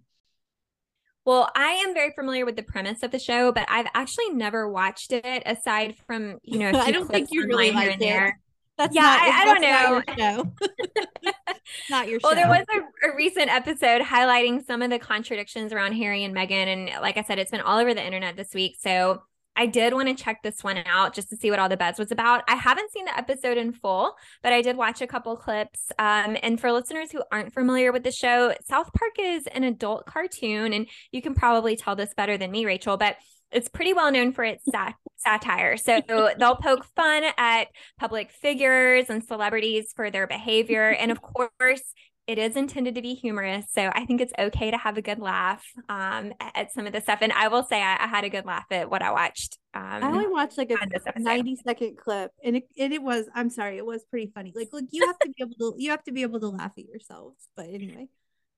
[1.25, 4.69] well, I am very familiar with the premise of the show, but I've actually never
[4.69, 7.99] watched it aside from, you know, I don't think you really like it.
[7.99, 8.39] There.
[8.77, 11.31] That's yeah, not, I, I don't know.
[11.89, 12.29] not your show.
[12.29, 12.41] well, show.
[12.41, 16.67] there was a, a, recent episode highlighting some of the contradictions around Harry and Meghan.
[16.67, 18.77] And like I said, it's been all over the internet this week.
[18.79, 19.21] So
[19.61, 21.99] I did want to check this one out just to see what all the buzz
[21.99, 22.43] was about.
[22.47, 25.91] I haven't seen the episode in full, but I did watch a couple clips.
[25.99, 30.07] Um, and for listeners who aren't familiar with the show, South Park is an adult
[30.07, 33.17] cartoon, and you can probably tell this better than me, Rachel, but
[33.51, 35.77] it's pretty well known for its sat- satire.
[35.77, 36.01] So
[36.39, 37.67] they'll poke fun at
[37.99, 40.89] public figures and celebrities for their behavior.
[40.89, 41.83] And of course,
[42.27, 43.65] it is intended to be humorous.
[43.71, 47.01] So I think it's okay to have a good laugh um, at some of the
[47.01, 47.19] stuff.
[47.21, 49.57] And I will say I, I had a good laugh at what I watched.
[49.73, 53.49] Um, I only watched like a 90 second clip and it, and it was, I'm
[53.49, 54.53] sorry, it was pretty funny.
[54.55, 56.73] Like, look, you have to be able to, you have to be able to laugh
[56.77, 57.47] at yourselves.
[57.55, 58.07] But anyway.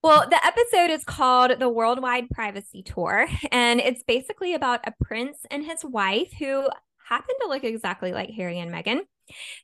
[0.02, 5.38] Well, the episode is called The Worldwide Privacy Tour, and it's basically about a prince
[5.50, 6.68] and his wife who
[7.08, 9.00] happen to look exactly like Harry and Meghan.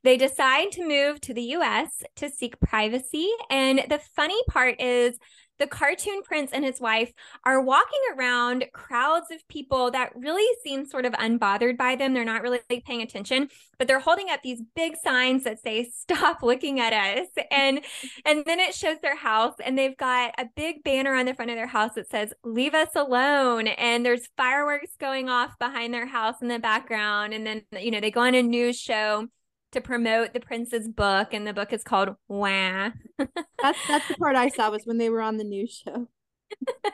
[0.02, 3.30] They decide to move to the US to seek privacy.
[3.50, 5.18] And the funny part is,
[5.60, 7.12] the cartoon prince and his wife
[7.44, 12.14] are walking around crowds of people that really seem sort of unbothered by them.
[12.14, 16.42] They're not really paying attention, but they're holding up these big signs that say stop
[16.42, 17.28] looking at us.
[17.50, 17.80] And
[18.24, 21.50] and then it shows their house and they've got a big banner on the front
[21.50, 26.06] of their house that says leave us alone and there's fireworks going off behind their
[26.06, 29.26] house in the background and then you know they go on a news show
[29.72, 32.90] to promote the prince's book, and the book is called Wah.
[33.62, 36.08] that's that's the part I saw was when they were on the news show.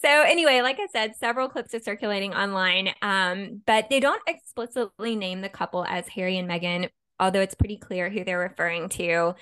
[0.00, 5.16] so anyway, like I said, several clips are circulating online, um, but they don't explicitly
[5.16, 9.34] name the couple as Harry and Meghan, although it's pretty clear who they're referring to.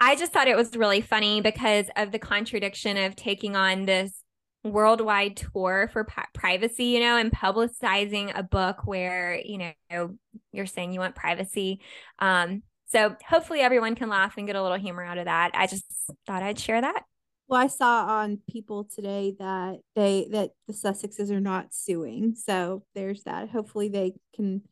[0.00, 4.22] I just thought it was really funny because of the contradiction of taking on this
[4.64, 9.58] worldwide tour for privacy, you know, and publicizing a book where, you
[9.90, 10.16] know,
[10.52, 11.80] you're saying you want privacy.
[12.18, 15.50] Um, so hopefully everyone can laugh and get a little humor out of that.
[15.54, 15.84] I just
[16.26, 17.02] thought I'd share that.
[17.46, 22.34] Well, I saw on people today that they that the Sussexes are not suing.
[22.34, 23.48] So there's that.
[23.48, 24.62] Hopefully they can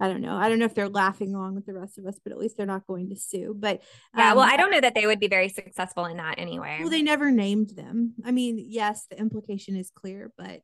[0.00, 0.36] I don't know.
[0.36, 2.56] I don't know if they're laughing along with the rest of us, but at least
[2.56, 3.54] they're not going to sue.
[3.56, 3.82] But
[4.16, 6.78] yeah, um, well, I don't know that they would be very successful in that anyway.
[6.80, 8.14] Well, they never named them.
[8.24, 10.60] I mean, yes, the implication is clear, but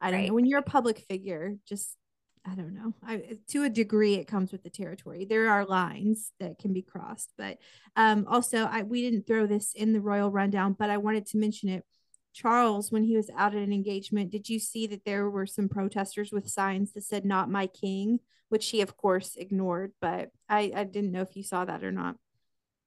[0.00, 0.28] I don't right.
[0.28, 0.34] know.
[0.34, 1.96] When you're a public figure, just
[2.46, 2.94] I don't know.
[3.06, 5.26] I, to a degree, it comes with the territory.
[5.26, 7.58] There are lines that can be crossed, but
[7.96, 11.38] um, also I we didn't throw this in the royal rundown, but I wanted to
[11.38, 11.84] mention it.
[12.32, 15.68] Charles, when he was out at an engagement, did you see that there were some
[15.68, 18.20] protesters with signs that said "Not my king"?
[18.50, 19.92] which he, of course ignored.
[20.00, 22.16] But I, I didn't know if you saw that or not.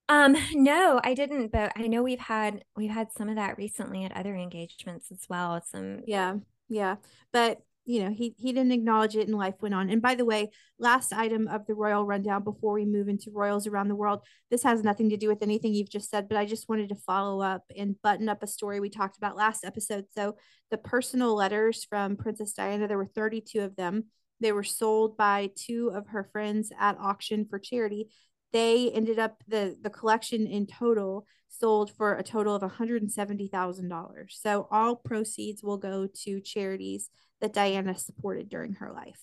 [0.08, 4.04] Um, no, I didn't, but I know we've had we've had some of that recently
[4.04, 5.60] at other engagements as well.
[5.66, 6.36] Some yeah,
[6.70, 6.98] yeah.
[7.32, 9.90] But you know, he he didn't acknowledge it and life went on.
[9.90, 13.68] And by the way, last item of the royal rundown before we move into royals
[13.68, 14.22] around the world.
[14.50, 16.96] This has nothing to do with anything you've just said, but I just wanted to
[16.96, 20.06] follow up and button up a story we talked about last episode.
[20.16, 20.38] So
[20.72, 24.06] the personal letters from Princess Diana, there were 32 of them
[24.44, 28.10] they were sold by two of her friends at auction for charity.
[28.52, 34.26] They ended up the the collection in total sold for a total of $170,000.
[34.30, 37.10] So all proceeds will go to charities
[37.44, 39.20] that Diana supported during her life.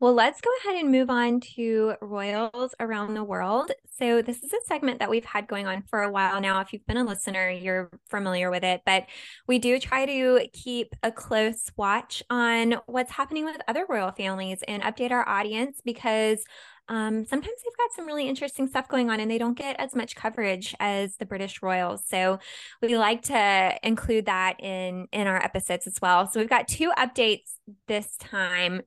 [0.00, 3.70] Well, let's go ahead and move on to royals around the world.
[3.96, 6.60] So, this is a segment that we've had going on for a while now.
[6.60, 9.06] If you've been a listener, you're familiar with it, but
[9.46, 14.62] we do try to keep a close watch on what's happening with other royal families
[14.66, 16.44] and update our audience because
[16.88, 19.94] um, sometimes they've got some really interesting stuff going on and they don't get as
[19.94, 22.02] much coverage as the British royals.
[22.06, 22.38] So
[22.82, 26.30] we like to include that in in our episodes as well.
[26.30, 27.54] So we've got two updates
[27.86, 28.82] this time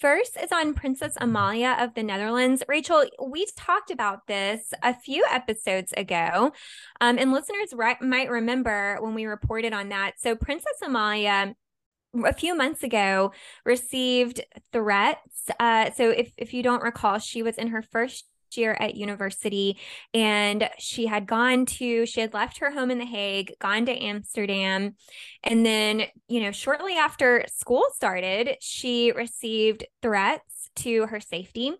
[0.00, 2.62] First is on Princess Amalia of the Netherlands.
[2.66, 6.52] Rachel, we talked about this a few episodes ago,
[7.02, 10.12] um, and listeners right, might remember when we reported on that.
[10.16, 11.54] So, Princess Amalia
[12.24, 13.32] a few months ago
[13.64, 14.40] received
[14.72, 15.50] threats.
[15.58, 19.78] Uh, so if if you don't recall, she was in her first year at university
[20.14, 23.92] and she had gone to she had left her home in the Hague gone to
[23.92, 24.94] Amsterdam
[25.42, 31.72] and then you know shortly after school started she received threats to her safety.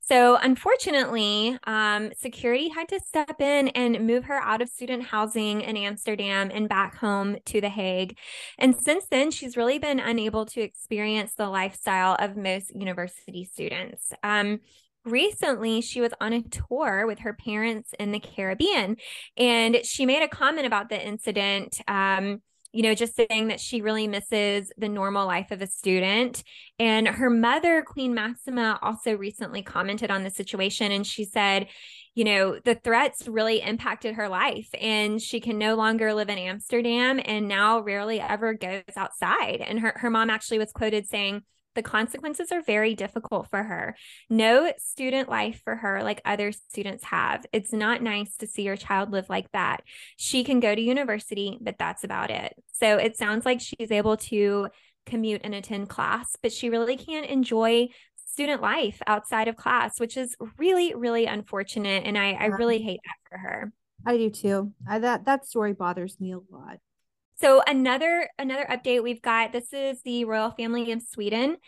[0.00, 5.60] So unfortunately um, security had to step in and move her out of student housing
[5.60, 8.16] in Amsterdam and back home to the Hague.
[8.58, 14.12] And since then she's really been unable to experience the lifestyle of most university students.
[14.22, 14.60] Um,
[15.04, 18.96] recently she was on a tour with her parents in the Caribbean
[19.36, 21.80] and she made a comment about the incident.
[21.88, 26.44] Um, you know, just saying that she really misses the normal life of a student.
[26.78, 31.68] And her mother, Queen Maxima, also recently commented on the situation and she said,
[32.14, 36.36] you know, the threats really impacted her life and she can no longer live in
[36.36, 39.62] Amsterdam and now rarely ever goes outside.
[39.66, 41.42] And her, her mom actually was quoted saying,
[41.78, 43.94] the consequences are very difficult for her.
[44.28, 47.46] No student life for her like other students have.
[47.52, 49.84] It's not nice to see your child live like that.
[50.16, 52.52] She can go to university, but that's about it.
[52.72, 54.70] So it sounds like she's able to
[55.06, 57.90] commute and attend class, but she really can't enjoy
[58.26, 62.02] student life outside of class, which is really, really unfortunate.
[62.06, 63.72] And I, I really hate that for her.
[64.04, 64.72] I do too.
[64.88, 66.78] I, that that story bothers me a lot.
[67.40, 71.58] So another another update we've got this is the royal family of Sweden.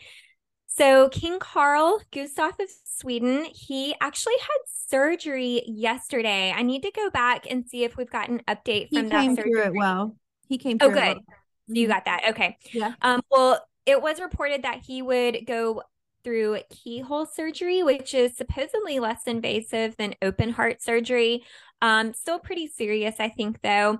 [0.67, 4.57] So King Carl Gustaf of Sweden, he actually had
[4.87, 6.53] surgery yesterday.
[6.55, 9.21] I need to go back and see if we've got an update from he that
[9.21, 9.51] came surgery.
[9.51, 10.15] Through it well.
[10.47, 10.97] He came oh, through.
[10.97, 11.17] Oh, good.
[11.17, 11.35] Well.
[11.67, 11.93] You mm-hmm.
[11.93, 12.29] got that.
[12.29, 12.57] Okay.
[12.73, 12.93] Yeah.
[13.01, 15.83] Um, well, it was reported that he would go
[16.23, 21.43] through keyhole surgery, which is supposedly less invasive than open heart surgery.
[21.81, 23.99] Um, still pretty serious, I think, though.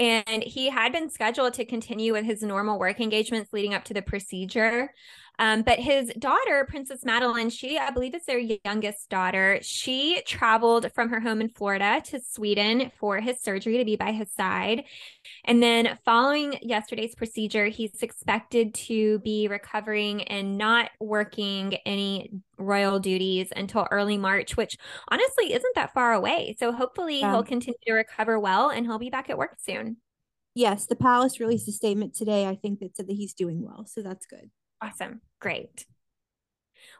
[0.00, 3.94] And he had been scheduled to continue with his normal work engagements leading up to
[3.94, 4.94] the procedure.
[5.40, 9.58] Um, but his daughter, Princess Madeleine, she, I believe, is their youngest daughter.
[9.62, 14.12] She traveled from her home in Florida to Sweden for his surgery to be by
[14.12, 14.84] his side.
[15.46, 23.00] And then, following yesterday's procedure, he's expected to be recovering and not working any royal
[23.00, 24.76] duties until early March, which
[25.08, 26.54] honestly isn't that far away.
[26.58, 27.30] So, hopefully, yeah.
[27.30, 29.96] he'll continue to recover well and he'll be back at work soon.
[30.54, 33.86] Yes, the palace released a statement today, I think, that said that he's doing well.
[33.86, 34.50] So, that's good.
[34.82, 35.20] Awesome.
[35.40, 35.86] Great.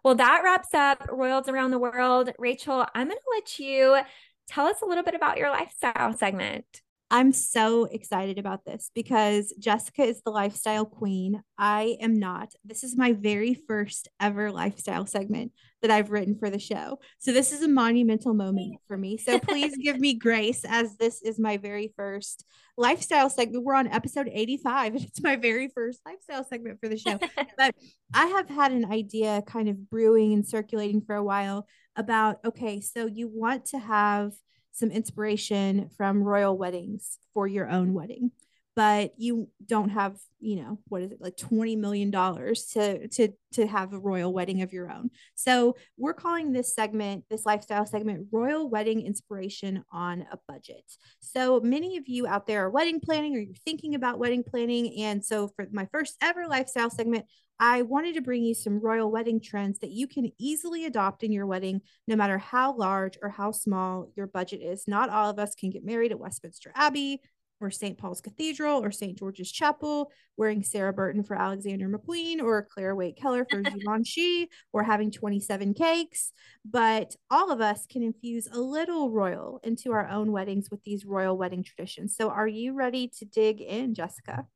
[0.04, 2.30] Well, that wraps up Royals Around the World.
[2.38, 4.00] Rachel, I'm going to let you
[4.48, 6.82] tell us a little bit about your lifestyle segment.
[7.12, 11.42] I'm so excited about this because Jessica is the lifestyle queen.
[11.58, 12.52] I am not.
[12.64, 15.50] This is my very first ever lifestyle segment
[15.82, 17.00] that I've written for the show.
[17.18, 19.16] So this is a monumental moment for me.
[19.16, 22.44] So please give me grace as this is my very first
[22.76, 23.64] lifestyle segment.
[23.64, 27.18] We're on episode 85 and it's my very first lifestyle segment for the show.
[27.58, 27.74] but
[28.14, 32.80] I have had an idea kind of brewing and circulating for a while about okay,
[32.80, 34.32] so you want to have
[34.72, 38.30] some inspiration from royal weddings for your own wedding.
[38.76, 43.28] But you don't have you know what is it like 20 million dollars to to
[43.52, 45.10] to have a royal wedding of your own.
[45.34, 50.84] So we're calling this segment this lifestyle segment royal wedding inspiration on a budget.
[51.20, 55.02] So many of you out there are wedding planning or you're thinking about wedding planning.
[55.02, 57.26] And so for my first ever lifestyle segment
[57.60, 61.30] I wanted to bring you some royal wedding trends that you can easily adopt in
[61.30, 64.88] your wedding, no matter how large or how small your budget is.
[64.88, 67.20] Not all of us can get married at Westminster Abbey
[67.60, 67.98] or St.
[67.98, 69.18] Paul's Cathedral or St.
[69.18, 74.82] George's Chapel, wearing Sarah Burton for Alexander McQueen or Clare Waight Keller for Givenchy, or
[74.82, 76.32] having 27 cakes.
[76.64, 81.04] But all of us can infuse a little royal into our own weddings with these
[81.04, 82.16] royal wedding traditions.
[82.16, 84.46] So, are you ready to dig in, Jessica?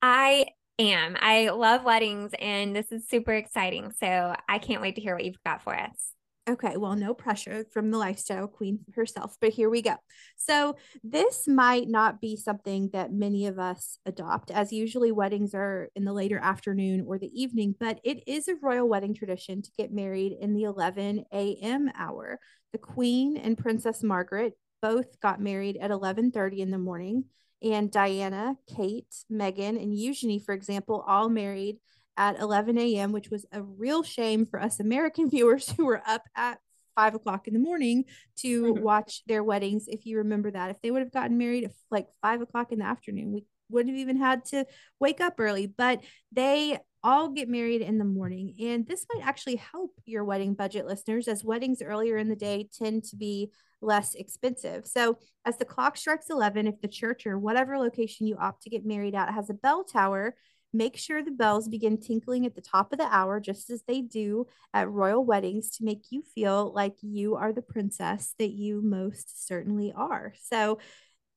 [0.00, 0.46] I
[0.80, 1.16] am.
[1.20, 3.92] I love weddings and this is super exciting.
[3.92, 6.12] So I can't wait to hear what you've got for us.
[6.48, 9.94] Okay, well, no pressure from the lifestyle queen herself, but here we go.
[10.36, 15.90] So, this might not be something that many of us adopt, as usually weddings are
[15.94, 19.70] in the later afternoon or the evening, but it is a royal wedding tradition to
[19.78, 21.90] get married in the 11 a.m.
[21.96, 22.40] hour.
[22.72, 27.26] The queen and Princess Margaret both got married at 11:30 in the morning
[27.62, 31.78] and Diana, Kate, Meghan, and Eugenie, for example, all married
[32.16, 36.22] at 11 a.m., which was a real shame for us American viewers who were up
[36.36, 36.58] at
[36.94, 38.04] five o'clock in the morning
[38.36, 38.82] to mm-hmm.
[38.82, 39.86] watch their weddings.
[39.88, 42.80] If you remember that, if they would have gotten married at like five o'clock in
[42.80, 44.66] the afternoon, we wouldn't have even had to
[44.98, 45.66] wake up early.
[45.66, 46.02] But
[46.32, 48.54] they all get married in the morning.
[48.60, 52.68] And this might actually help your wedding budget listeners, as weddings earlier in the day
[52.76, 54.86] tend to be less expensive.
[54.86, 58.70] So, as the clock strikes 11, if the church or whatever location you opt to
[58.70, 60.34] get married at has a bell tower,
[60.72, 64.02] make sure the bells begin tinkling at the top of the hour, just as they
[64.02, 68.82] do at royal weddings, to make you feel like you are the princess that you
[68.82, 70.34] most certainly are.
[70.42, 70.78] So,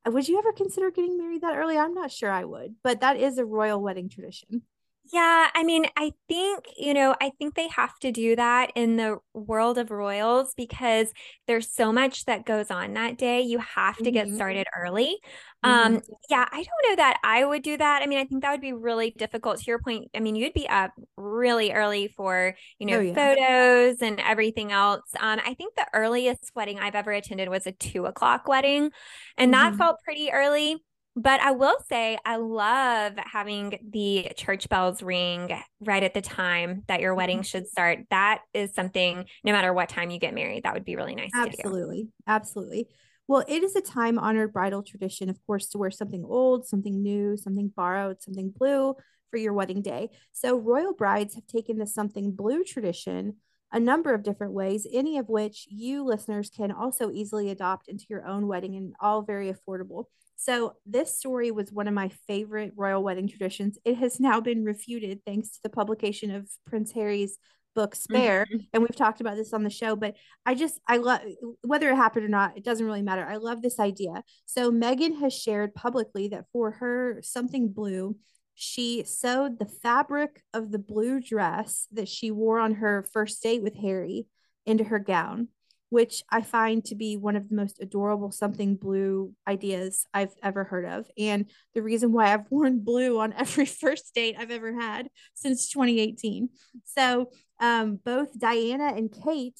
[0.07, 1.77] would you ever consider getting married that early?
[1.77, 4.63] I'm not sure I would, but that is a royal wedding tradition.
[5.11, 8.95] Yeah, I mean, I think, you know, I think they have to do that in
[8.95, 11.11] the world of royals because
[11.45, 13.41] there's so much that goes on that day.
[13.41, 14.35] You have to get mm-hmm.
[14.35, 15.17] started early.
[15.61, 16.13] Um, mm-hmm.
[16.29, 18.01] yeah, I don't know that I would do that.
[18.01, 20.09] I mean, I think that would be really difficult to your point.
[20.15, 23.13] I mean, you'd be up really early for, you know, oh, yeah.
[23.13, 25.03] photos and everything else.
[25.19, 28.91] Um, I think the earliest wedding I've ever attended was a two o'clock wedding,
[29.37, 29.71] and mm-hmm.
[29.71, 30.81] that felt pretty early
[31.15, 35.49] But I will say, I love having the church bells ring
[35.79, 37.43] right at the time that your wedding mm-hmm.
[37.43, 37.99] should start.
[38.09, 41.29] That is something, no matter what time you get married, that would be really nice
[41.35, 42.07] Absolutely.
[42.25, 42.87] Absolutely.
[43.27, 47.01] Well, it is a time honored bridal tradition, of course, to wear something old, something
[47.01, 48.95] new, something borrowed, something blue
[49.29, 50.09] for your wedding day.
[50.31, 53.35] So, royal brides have taken the something blue tradition
[53.73, 58.05] a number of different ways, any of which you listeners can also easily adopt into
[58.07, 60.05] your own wedding and all very affordable.
[60.35, 63.77] So, this story was one of my favorite royal wedding traditions.
[63.85, 67.37] It has now been refuted thanks to the publication of Prince Harry's
[67.75, 68.45] book Spare.
[68.45, 68.65] Mm-hmm.
[68.73, 70.15] And we've talked about this on the show, but
[70.45, 71.21] I just, I love
[71.61, 73.25] whether it happened or not, it doesn't really matter.
[73.25, 74.23] I love this idea.
[74.45, 78.17] So, Meghan has shared publicly that for her something blue,
[78.55, 83.63] she sewed the fabric of the blue dress that she wore on her first date
[83.63, 84.27] with Harry
[84.65, 85.47] into her gown
[85.93, 90.63] which I find to be one of the most adorable something blue ideas I've ever
[90.63, 91.05] heard of.
[91.19, 95.69] And the reason why I've worn blue on every first date I've ever had since
[95.69, 96.49] 2018.
[96.83, 97.29] So
[97.59, 99.59] um, both Diana and Kate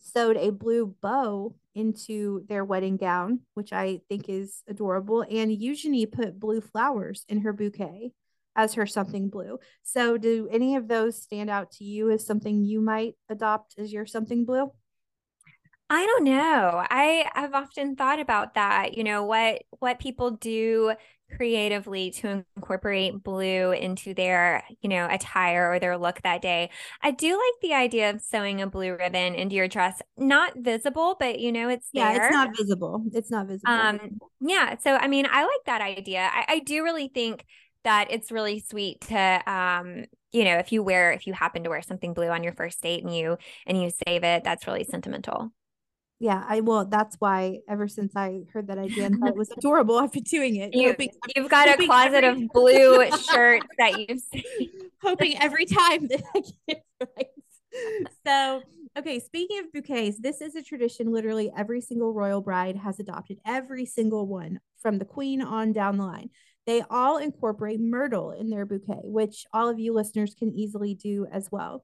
[0.00, 5.24] sewed a blue bow into their wedding gown, which I think is adorable.
[5.30, 8.10] And Eugenie put blue flowers in her bouquet
[8.56, 9.60] as her something blue.
[9.84, 13.92] So, do any of those stand out to you as something you might adopt as
[13.92, 14.72] your something blue?
[15.92, 16.86] I don't know.
[16.88, 20.94] I have often thought about that, you know, what what people do
[21.36, 26.70] creatively to incorporate blue into their, you know, attire or their look that day.
[27.02, 31.16] I do like the idea of sewing a blue ribbon into your dress, not visible,
[31.18, 32.26] but you know, it's yeah, there.
[32.26, 33.04] it's not visible.
[33.12, 33.72] It's not visible.
[33.72, 34.76] Um, yeah.
[34.78, 36.30] So I mean, I like that idea.
[36.32, 37.44] I, I do really think
[37.82, 41.70] that it's really sweet to um you know if you wear if you happen to
[41.70, 43.36] wear something blue on your first date and you
[43.66, 45.50] and you save it that's really sentimental
[46.20, 46.84] yeah, I will.
[46.84, 50.22] That's why ever since I heard that idea and thought it was adorable, I've been
[50.22, 50.74] doing it.
[50.74, 50.94] You,
[51.34, 52.44] have got a closet every...
[52.44, 54.70] of blue shirts that you've seen.
[55.02, 56.82] hoping every time that I get it
[57.16, 57.26] right.
[58.26, 58.62] So,
[58.98, 63.38] okay, speaking of bouquets, this is a tradition literally every single royal bride has adopted,
[63.46, 66.28] every single one from the queen on down the line.
[66.66, 71.26] They all incorporate myrtle in their bouquet, which all of you listeners can easily do
[71.32, 71.82] as well.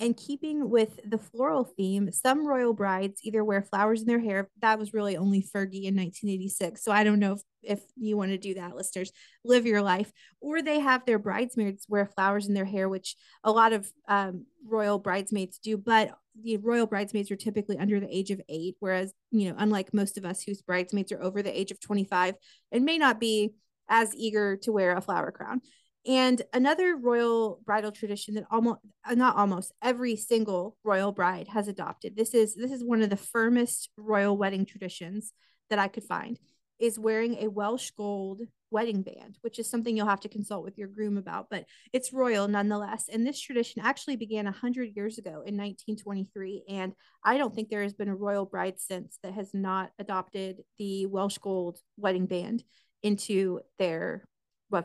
[0.00, 4.48] And keeping with the floral theme, some royal brides either wear flowers in their hair.
[4.60, 6.84] That was really only Fergie in 1986.
[6.84, 9.10] So I don't know if, if you want to do that, listeners.
[9.44, 10.12] Live your life.
[10.40, 14.46] Or they have their bridesmaids wear flowers in their hair, which a lot of um,
[14.64, 15.76] royal bridesmaids do.
[15.76, 19.92] But the royal bridesmaids are typically under the age of eight, whereas, you know, unlike
[19.92, 22.36] most of us whose bridesmaids are over the age of 25
[22.70, 23.54] and may not be
[23.88, 25.60] as eager to wear a flower crown.
[26.08, 31.68] And another royal bridal tradition that almost uh, not almost every single royal bride has
[31.68, 32.16] adopted.
[32.16, 35.32] This is this is one of the firmest royal wedding traditions
[35.68, 36.38] that I could find
[36.78, 38.40] is wearing a Welsh gold
[38.70, 42.12] wedding band, which is something you'll have to consult with your groom about, but it's
[42.12, 43.08] royal nonetheless.
[43.12, 46.64] And this tradition actually began 100 years ago in 1923.
[46.70, 50.62] And I don't think there has been a royal bride since that has not adopted
[50.78, 52.62] the Welsh gold wedding band
[53.02, 54.24] into their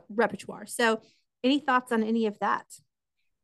[0.10, 0.66] repertoire.
[0.66, 1.02] So,
[1.44, 2.66] any thoughts on any of that?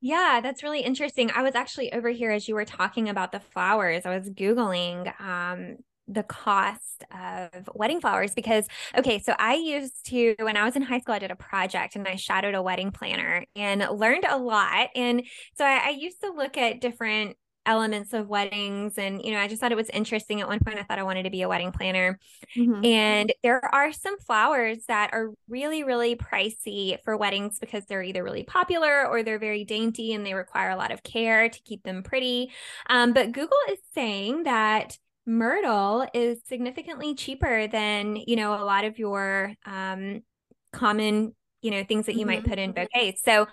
[0.01, 1.29] Yeah, that's really interesting.
[1.35, 4.05] I was actually over here as you were talking about the flowers.
[4.05, 5.77] I was Googling um,
[6.07, 8.67] the cost of wedding flowers because,
[8.97, 11.95] okay, so I used to, when I was in high school, I did a project
[11.95, 14.89] and I shadowed a wedding planner and learned a lot.
[14.95, 15.23] And
[15.55, 19.47] so I, I used to look at different elements of weddings and you know i
[19.47, 21.47] just thought it was interesting at one point i thought i wanted to be a
[21.47, 22.17] wedding planner
[22.55, 22.83] mm-hmm.
[22.83, 28.23] and there are some flowers that are really really pricey for weddings because they're either
[28.23, 31.83] really popular or they're very dainty and they require a lot of care to keep
[31.83, 32.49] them pretty
[32.89, 38.85] um, but google is saying that myrtle is significantly cheaper than you know a lot
[38.85, 40.23] of your um,
[40.71, 42.29] common you know things that you mm-hmm.
[42.29, 43.47] might put in bouquets so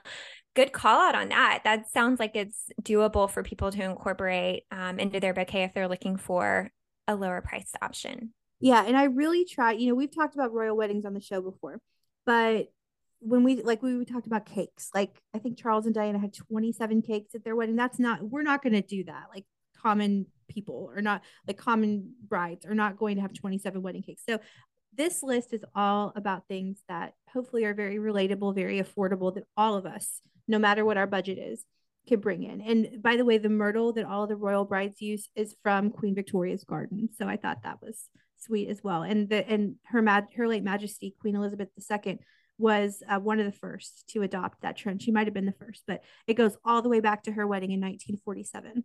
[0.56, 1.60] good call out on that.
[1.64, 5.86] That sounds like it's doable for people to incorporate um, into their bouquet if they're
[5.86, 6.72] looking for
[7.06, 8.32] a lower priced option.
[8.58, 9.72] Yeah, and I really try.
[9.72, 11.78] You know, we've talked about royal weddings on the show before,
[12.24, 12.68] but
[13.20, 17.02] when we like we, talked about cakes, like I think Charles and Diana had 27
[17.02, 17.76] cakes at their wedding.
[17.76, 19.24] That's not we're not going to do that.
[19.32, 19.44] Like
[19.80, 24.22] common people are not like common brides are not going to have 27 wedding cakes.
[24.26, 24.38] So
[24.96, 29.76] this list is all about things that hopefully are very relatable, very affordable that all
[29.76, 31.64] of us no matter what our budget is,
[32.06, 32.60] can bring in.
[32.60, 36.14] And by the way, the myrtle that all the royal brides use is from Queen
[36.14, 37.08] Victoria's garden.
[37.16, 39.02] So I thought that was sweet as well.
[39.02, 42.18] And the and her mad her late Majesty Queen Elizabeth II
[42.58, 45.02] was uh, one of the first to adopt that trend.
[45.02, 47.46] She might have been the first, but it goes all the way back to her
[47.46, 48.84] wedding in 1947.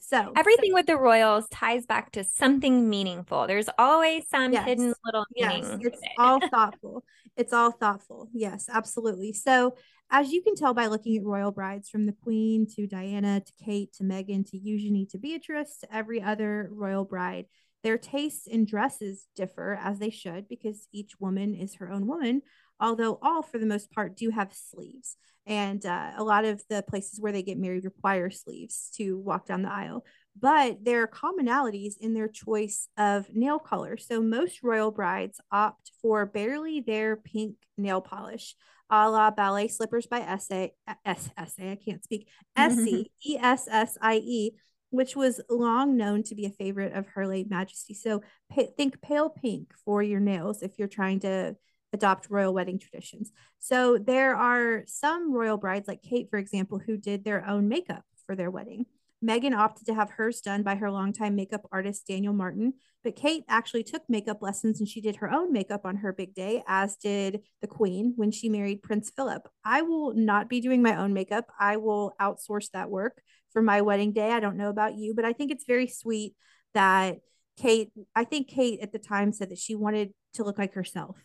[0.00, 3.46] So everything so, with the royals ties back to something meaningful.
[3.46, 5.64] There's always some yes, hidden little meaning.
[5.64, 6.10] Yes, it's it.
[6.18, 7.04] all thoughtful.
[7.36, 8.28] It's all thoughtful.
[8.32, 9.32] Yes, absolutely.
[9.32, 9.74] So
[10.10, 13.52] as you can tell by looking at royal brides from the Queen to Diana to
[13.62, 17.46] Kate to Meghan to Eugenie to Beatrice to every other royal bride,
[17.82, 22.42] their tastes in dresses differ as they should because each woman is her own woman,
[22.80, 25.16] although all for the most part do have sleeves.
[25.48, 29.46] And uh, a lot of the places where they get married require sleeves to walk
[29.46, 30.04] down the aisle.
[30.38, 33.96] But there are commonalities in their choice of nail color.
[33.96, 38.54] So most royal brides opt for barely there pink nail polish,
[38.90, 40.74] a la ballet slippers by Essie,
[41.06, 44.52] S, Essie, I can't speak, Essie, E S S I E,
[44.90, 47.94] which was long known to be a favorite of Her Late Majesty.
[47.94, 48.22] So
[48.52, 51.56] pa- think pale pink for your nails if you're trying to
[51.92, 53.32] adopt royal wedding traditions.
[53.58, 58.04] So there are some royal brides, like Kate, for example, who did their own makeup
[58.26, 58.86] for their wedding.
[59.24, 62.74] Meghan opted to have hers done by her longtime makeup artist, Daniel Martin.
[63.02, 66.34] But Kate actually took makeup lessons and she did her own makeup on her big
[66.34, 69.48] day, as did the Queen when she married Prince Philip.
[69.64, 71.46] I will not be doing my own makeup.
[71.58, 73.20] I will outsource that work
[73.52, 74.30] for my wedding day.
[74.30, 76.34] I don't know about you, but I think it's very sweet
[76.74, 77.16] that
[77.56, 81.16] Kate, I think Kate at the time said that she wanted to look like herself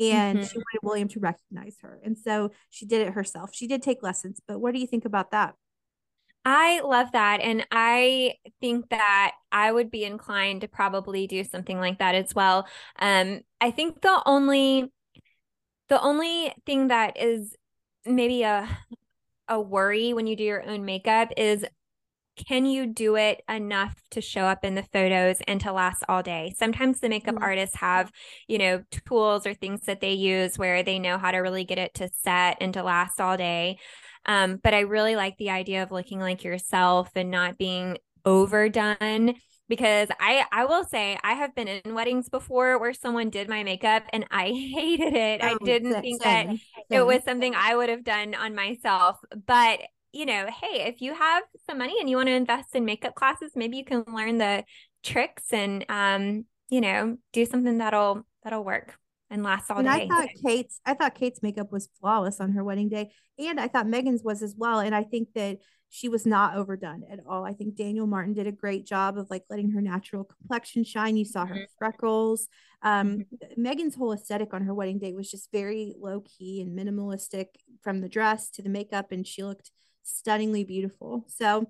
[0.00, 0.46] and mm-hmm.
[0.46, 2.00] she wanted William to recognize her.
[2.04, 3.50] And so she did it herself.
[3.52, 5.54] She did take lessons, but what do you think about that?
[6.44, 7.40] I love that.
[7.40, 12.34] And I think that I would be inclined to probably do something like that as
[12.34, 12.66] well.
[12.98, 14.90] Um, I think the only
[15.88, 17.54] the only thing that is
[18.06, 18.68] maybe a
[19.48, 21.64] a worry when you do your own makeup is
[22.46, 26.22] can you do it enough to show up in the photos and to last all
[26.22, 26.54] day?
[26.56, 27.44] Sometimes the makeup mm-hmm.
[27.44, 28.10] artists have,
[28.46, 31.78] you know, tools or things that they use where they know how to really get
[31.78, 33.78] it to set and to last all day.
[34.26, 39.34] Um, but I really like the idea of looking like yourself and not being overdone
[39.68, 43.62] because I I will say I have been in weddings before where someone did my
[43.62, 45.40] makeup and I hated it.
[45.42, 46.48] Oh, I didn't think that
[46.90, 49.18] it was something I would have done on myself.
[49.46, 49.80] But
[50.12, 53.14] you know, hey, if you have some money and you want to invest in makeup
[53.14, 54.64] classes, maybe you can learn the
[55.02, 58.96] tricks and um, you know, do something that'll that'll work
[59.30, 60.04] and last all and day.
[60.04, 63.12] I thought Kate's I thought Kate's makeup was flawless on her wedding day.
[63.38, 64.80] And I thought Meghan's was as well.
[64.80, 65.58] And I think that
[65.90, 67.44] she was not overdone at all.
[67.44, 71.16] I think Daniel Martin did a great job of like letting her natural complexion shine.
[71.16, 71.62] You saw her mm-hmm.
[71.78, 72.48] freckles.
[72.82, 73.62] Um, mm-hmm.
[73.62, 77.46] Meghan's whole aesthetic on her wedding day was just very low key and minimalistic
[77.82, 79.70] from the dress to the makeup, and she looked
[80.08, 81.24] stunningly beautiful.
[81.28, 81.68] So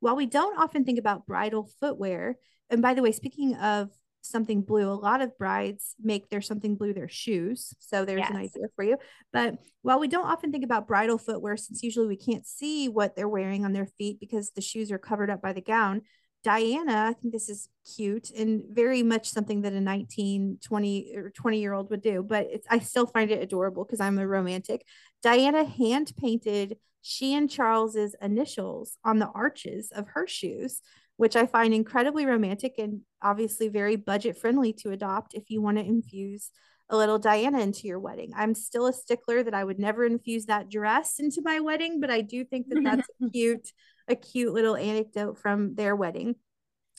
[0.00, 2.38] while we don't often think about bridal footwear,
[2.70, 3.90] and by the way, speaking of
[4.22, 4.90] something blue.
[4.90, 7.74] A lot of brides make their something blue their shoes.
[7.78, 8.30] So there's yes.
[8.30, 8.96] an idea for you.
[9.32, 13.16] But while we don't often think about bridal footwear, since usually we can't see what
[13.16, 16.02] they're wearing on their feet because the shoes are covered up by the gown,
[16.42, 21.30] Diana, I think this is cute and very much something that a 19, 20 or
[21.30, 24.86] 20 year old would do, but I still find it adorable because I'm a romantic.
[25.22, 30.80] Diana hand painted she and Charles's initials on the arches of her shoes
[31.20, 35.76] which I find incredibly romantic and obviously very budget friendly to adopt if you want
[35.76, 36.50] to infuse
[36.88, 38.32] a little Diana into your wedding.
[38.34, 42.10] I'm still a stickler that I would never infuse that dress into my wedding, but
[42.10, 43.68] I do think that that's cute,
[44.08, 46.36] a cute little anecdote from their wedding.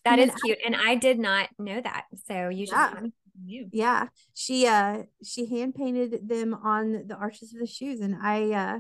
[0.06, 2.06] That and is cute, I, and I did not know that.
[2.28, 2.76] So you should.
[3.44, 3.64] Yeah.
[3.72, 8.52] Yeah, she uh she hand painted them on the arches of the shoes, and I
[8.52, 8.80] uh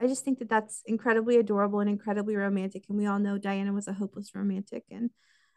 [0.00, 2.84] I just think that that's incredibly adorable and incredibly romantic.
[2.88, 4.84] And we all know Diana was a hopeless romantic.
[4.90, 5.10] And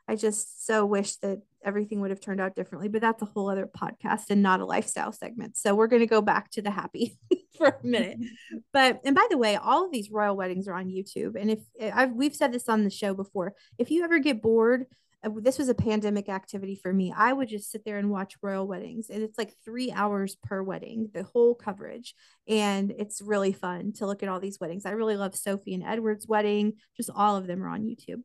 [0.07, 2.89] I just so wish that everything would have turned out differently.
[2.89, 5.57] But that's a whole other podcast and not a lifestyle segment.
[5.57, 7.19] So we're going to go back to the happy
[7.57, 8.17] for a minute.
[8.73, 11.35] But, and by the way, all of these royal weddings are on YouTube.
[11.39, 11.59] And if
[11.93, 14.85] I've, we've said this on the show before, if you ever get bored
[15.23, 17.13] this was a pandemic activity for me.
[17.15, 20.63] I would just sit there and watch royal weddings, and it's like three hours per
[20.63, 22.15] wedding, the whole coverage.
[22.47, 24.85] And it's really fun to look at all these weddings.
[24.85, 28.21] I really love Sophie and Edward's wedding, just all of them are on YouTube.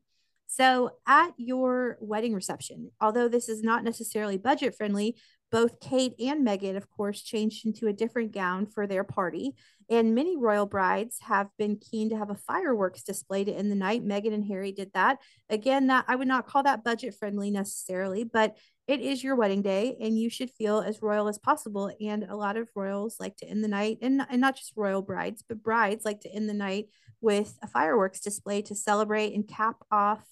[0.48, 5.16] So, at your wedding reception, although this is not necessarily budget friendly,
[5.56, 9.54] both Kate and Meghan, of course, changed into a different gown for their party.
[9.88, 13.74] And many royal brides have been keen to have a fireworks display to end the
[13.74, 14.04] night.
[14.04, 15.16] Meghan and Harry did that.
[15.48, 19.62] Again, that I would not call that budget friendly necessarily, but it is your wedding
[19.62, 21.90] day and you should feel as royal as possible.
[22.02, 25.00] And a lot of royals like to end the night, and, and not just royal
[25.00, 26.88] brides, but brides like to end the night
[27.22, 30.22] with a fireworks display to celebrate and cap off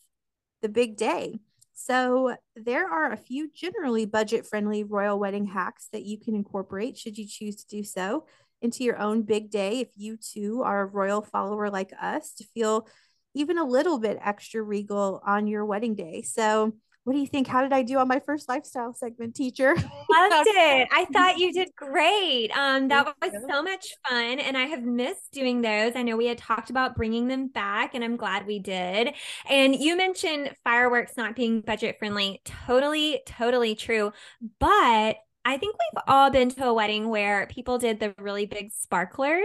[0.60, 1.38] the big day.
[1.74, 6.96] So, there are a few generally budget friendly royal wedding hacks that you can incorporate
[6.96, 8.26] should you choose to do so
[8.62, 12.44] into your own big day if you too are a royal follower like us to
[12.44, 12.86] feel
[13.34, 16.22] even a little bit extra regal on your wedding day.
[16.22, 16.74] So
[17.04, 17.46] what do you think?
[17.46, 19.74] How did I do on my first lifestyle segment, teacher?
[19.74, 20.88] Loved it.
[20.90, 22.50] I thought you did great.
[22.56, 25.92] Um, that was so much fun, and I have missed doing those.
[25.96, 29.14] I know we had talked about bringing them back, and I'm glad we did.
[29.48, 32.40] And you mentioned fireworks not being budget friendly.
[32.44, 34.12] Totally, totally true.
[34.58, 38.72] But I think we've all been to a wedding where people did the really big
[38.72, 39.44] sparklers,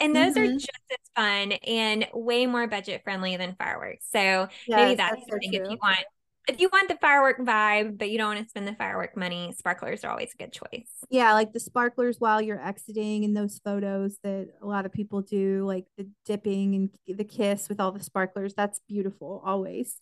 [0.00, 0.54] and those mm-hmm.
[0.54, 4.06] are just as fun and way more budget friendly than fireworks.
[4.10, 5.98] So yes, maybe that's, that's something so if you want
[6.46, 9.54] if you want the firework vibe, but you don't want to spend the firework money,
[9.56, 10.88] sparklers are always a good choice.
[11.10, 15.22] Yeah, like the sparklers while you're exiting in those photos that a lot of people
[15.22, 18.54] do, like the dipping and the kiss with all the sparklers.
[18.54, 19.96] That's beautiful, always.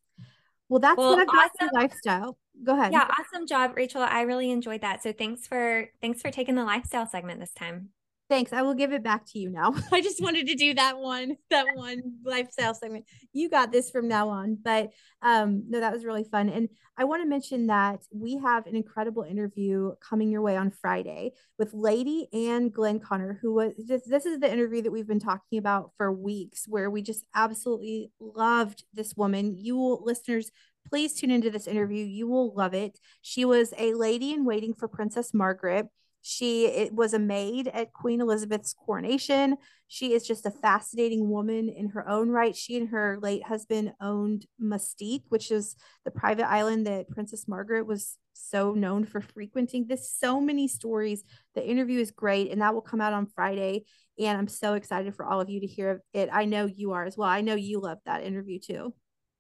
[0.69, 1.71] Well, that's well, what I've got awesome.
[1.75, 2.39] lifestyle.
[2.65, 2.93] Go ahead.
[2.93, 4.03] Yeah, awesome job, Rachel.
[4.03, 5.03] I really enjoyed that.
[5.03, 7.91] So thanks for thanks for taking the lifestyle segment this time.
[8.33, 8.55] Thanks.
[8.55, 9.75] I will give it back to you now.
[9.93, 13.05] I just wanted to do that one, that one lifestyle segment.
[13.35, 14.57] You got this from now on.
[14.65, 14.89] But
[15.21, 16.49] um, no, that was really fun.
[16.49, 20.71] And I want to mention that we have an incredible interview coming your way on
[20.71, 25.21] Friday with Lady Anne Glenconner, who was just this is the interview that we've been
[25.21, 29.59] talking about for weeks, where we just absolutely loved this woman.
[29.59, 30.51] You will, listeners,
[30.89, 32.03] please tune into this interview.
[32.03, 32.99] You will love it.
[33.21, 35.89] She was a lady in waiting for Princess Margaret.
[36.23, 39.57] She it was a maid at Queen Elizabeth's coronation.
[39.89, 42.55] She is just a fascinating woman in her own right.
[42.55, 47.87] She and her late husband owned Mustique, which is the private island that Princess Margaret
[47.87, 49.87] was so known for frequenting.
[49.89, 51.25] There's so many stories.
[51.57, 53.85] The interview is great, and that will come out on Friday.
[54.19, 56.29] And I'm so excited for all of you to hear it.
[56.33, 57.29] I know you are as well.
[57.29, 58.95] I know you love that interview too.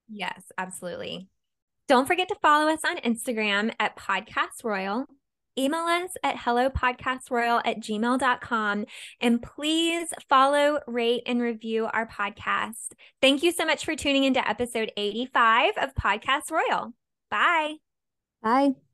[0.09, 1.29] Yes, absolutely.
[1.87, 5.07] Don't forget to follow us on Instagram at Podcast Royal
[5.59, 8.85] email us at hellopodcastroyal at gmail.com
[9.21, 12.93] and please follow, rate, and review our podcast.
[13.21, 16.93] Thank you so much for tuning into episode 85 of Podcast Royal.
[17.31, 17.77] Bye.
[18.43, 18.92] Bye.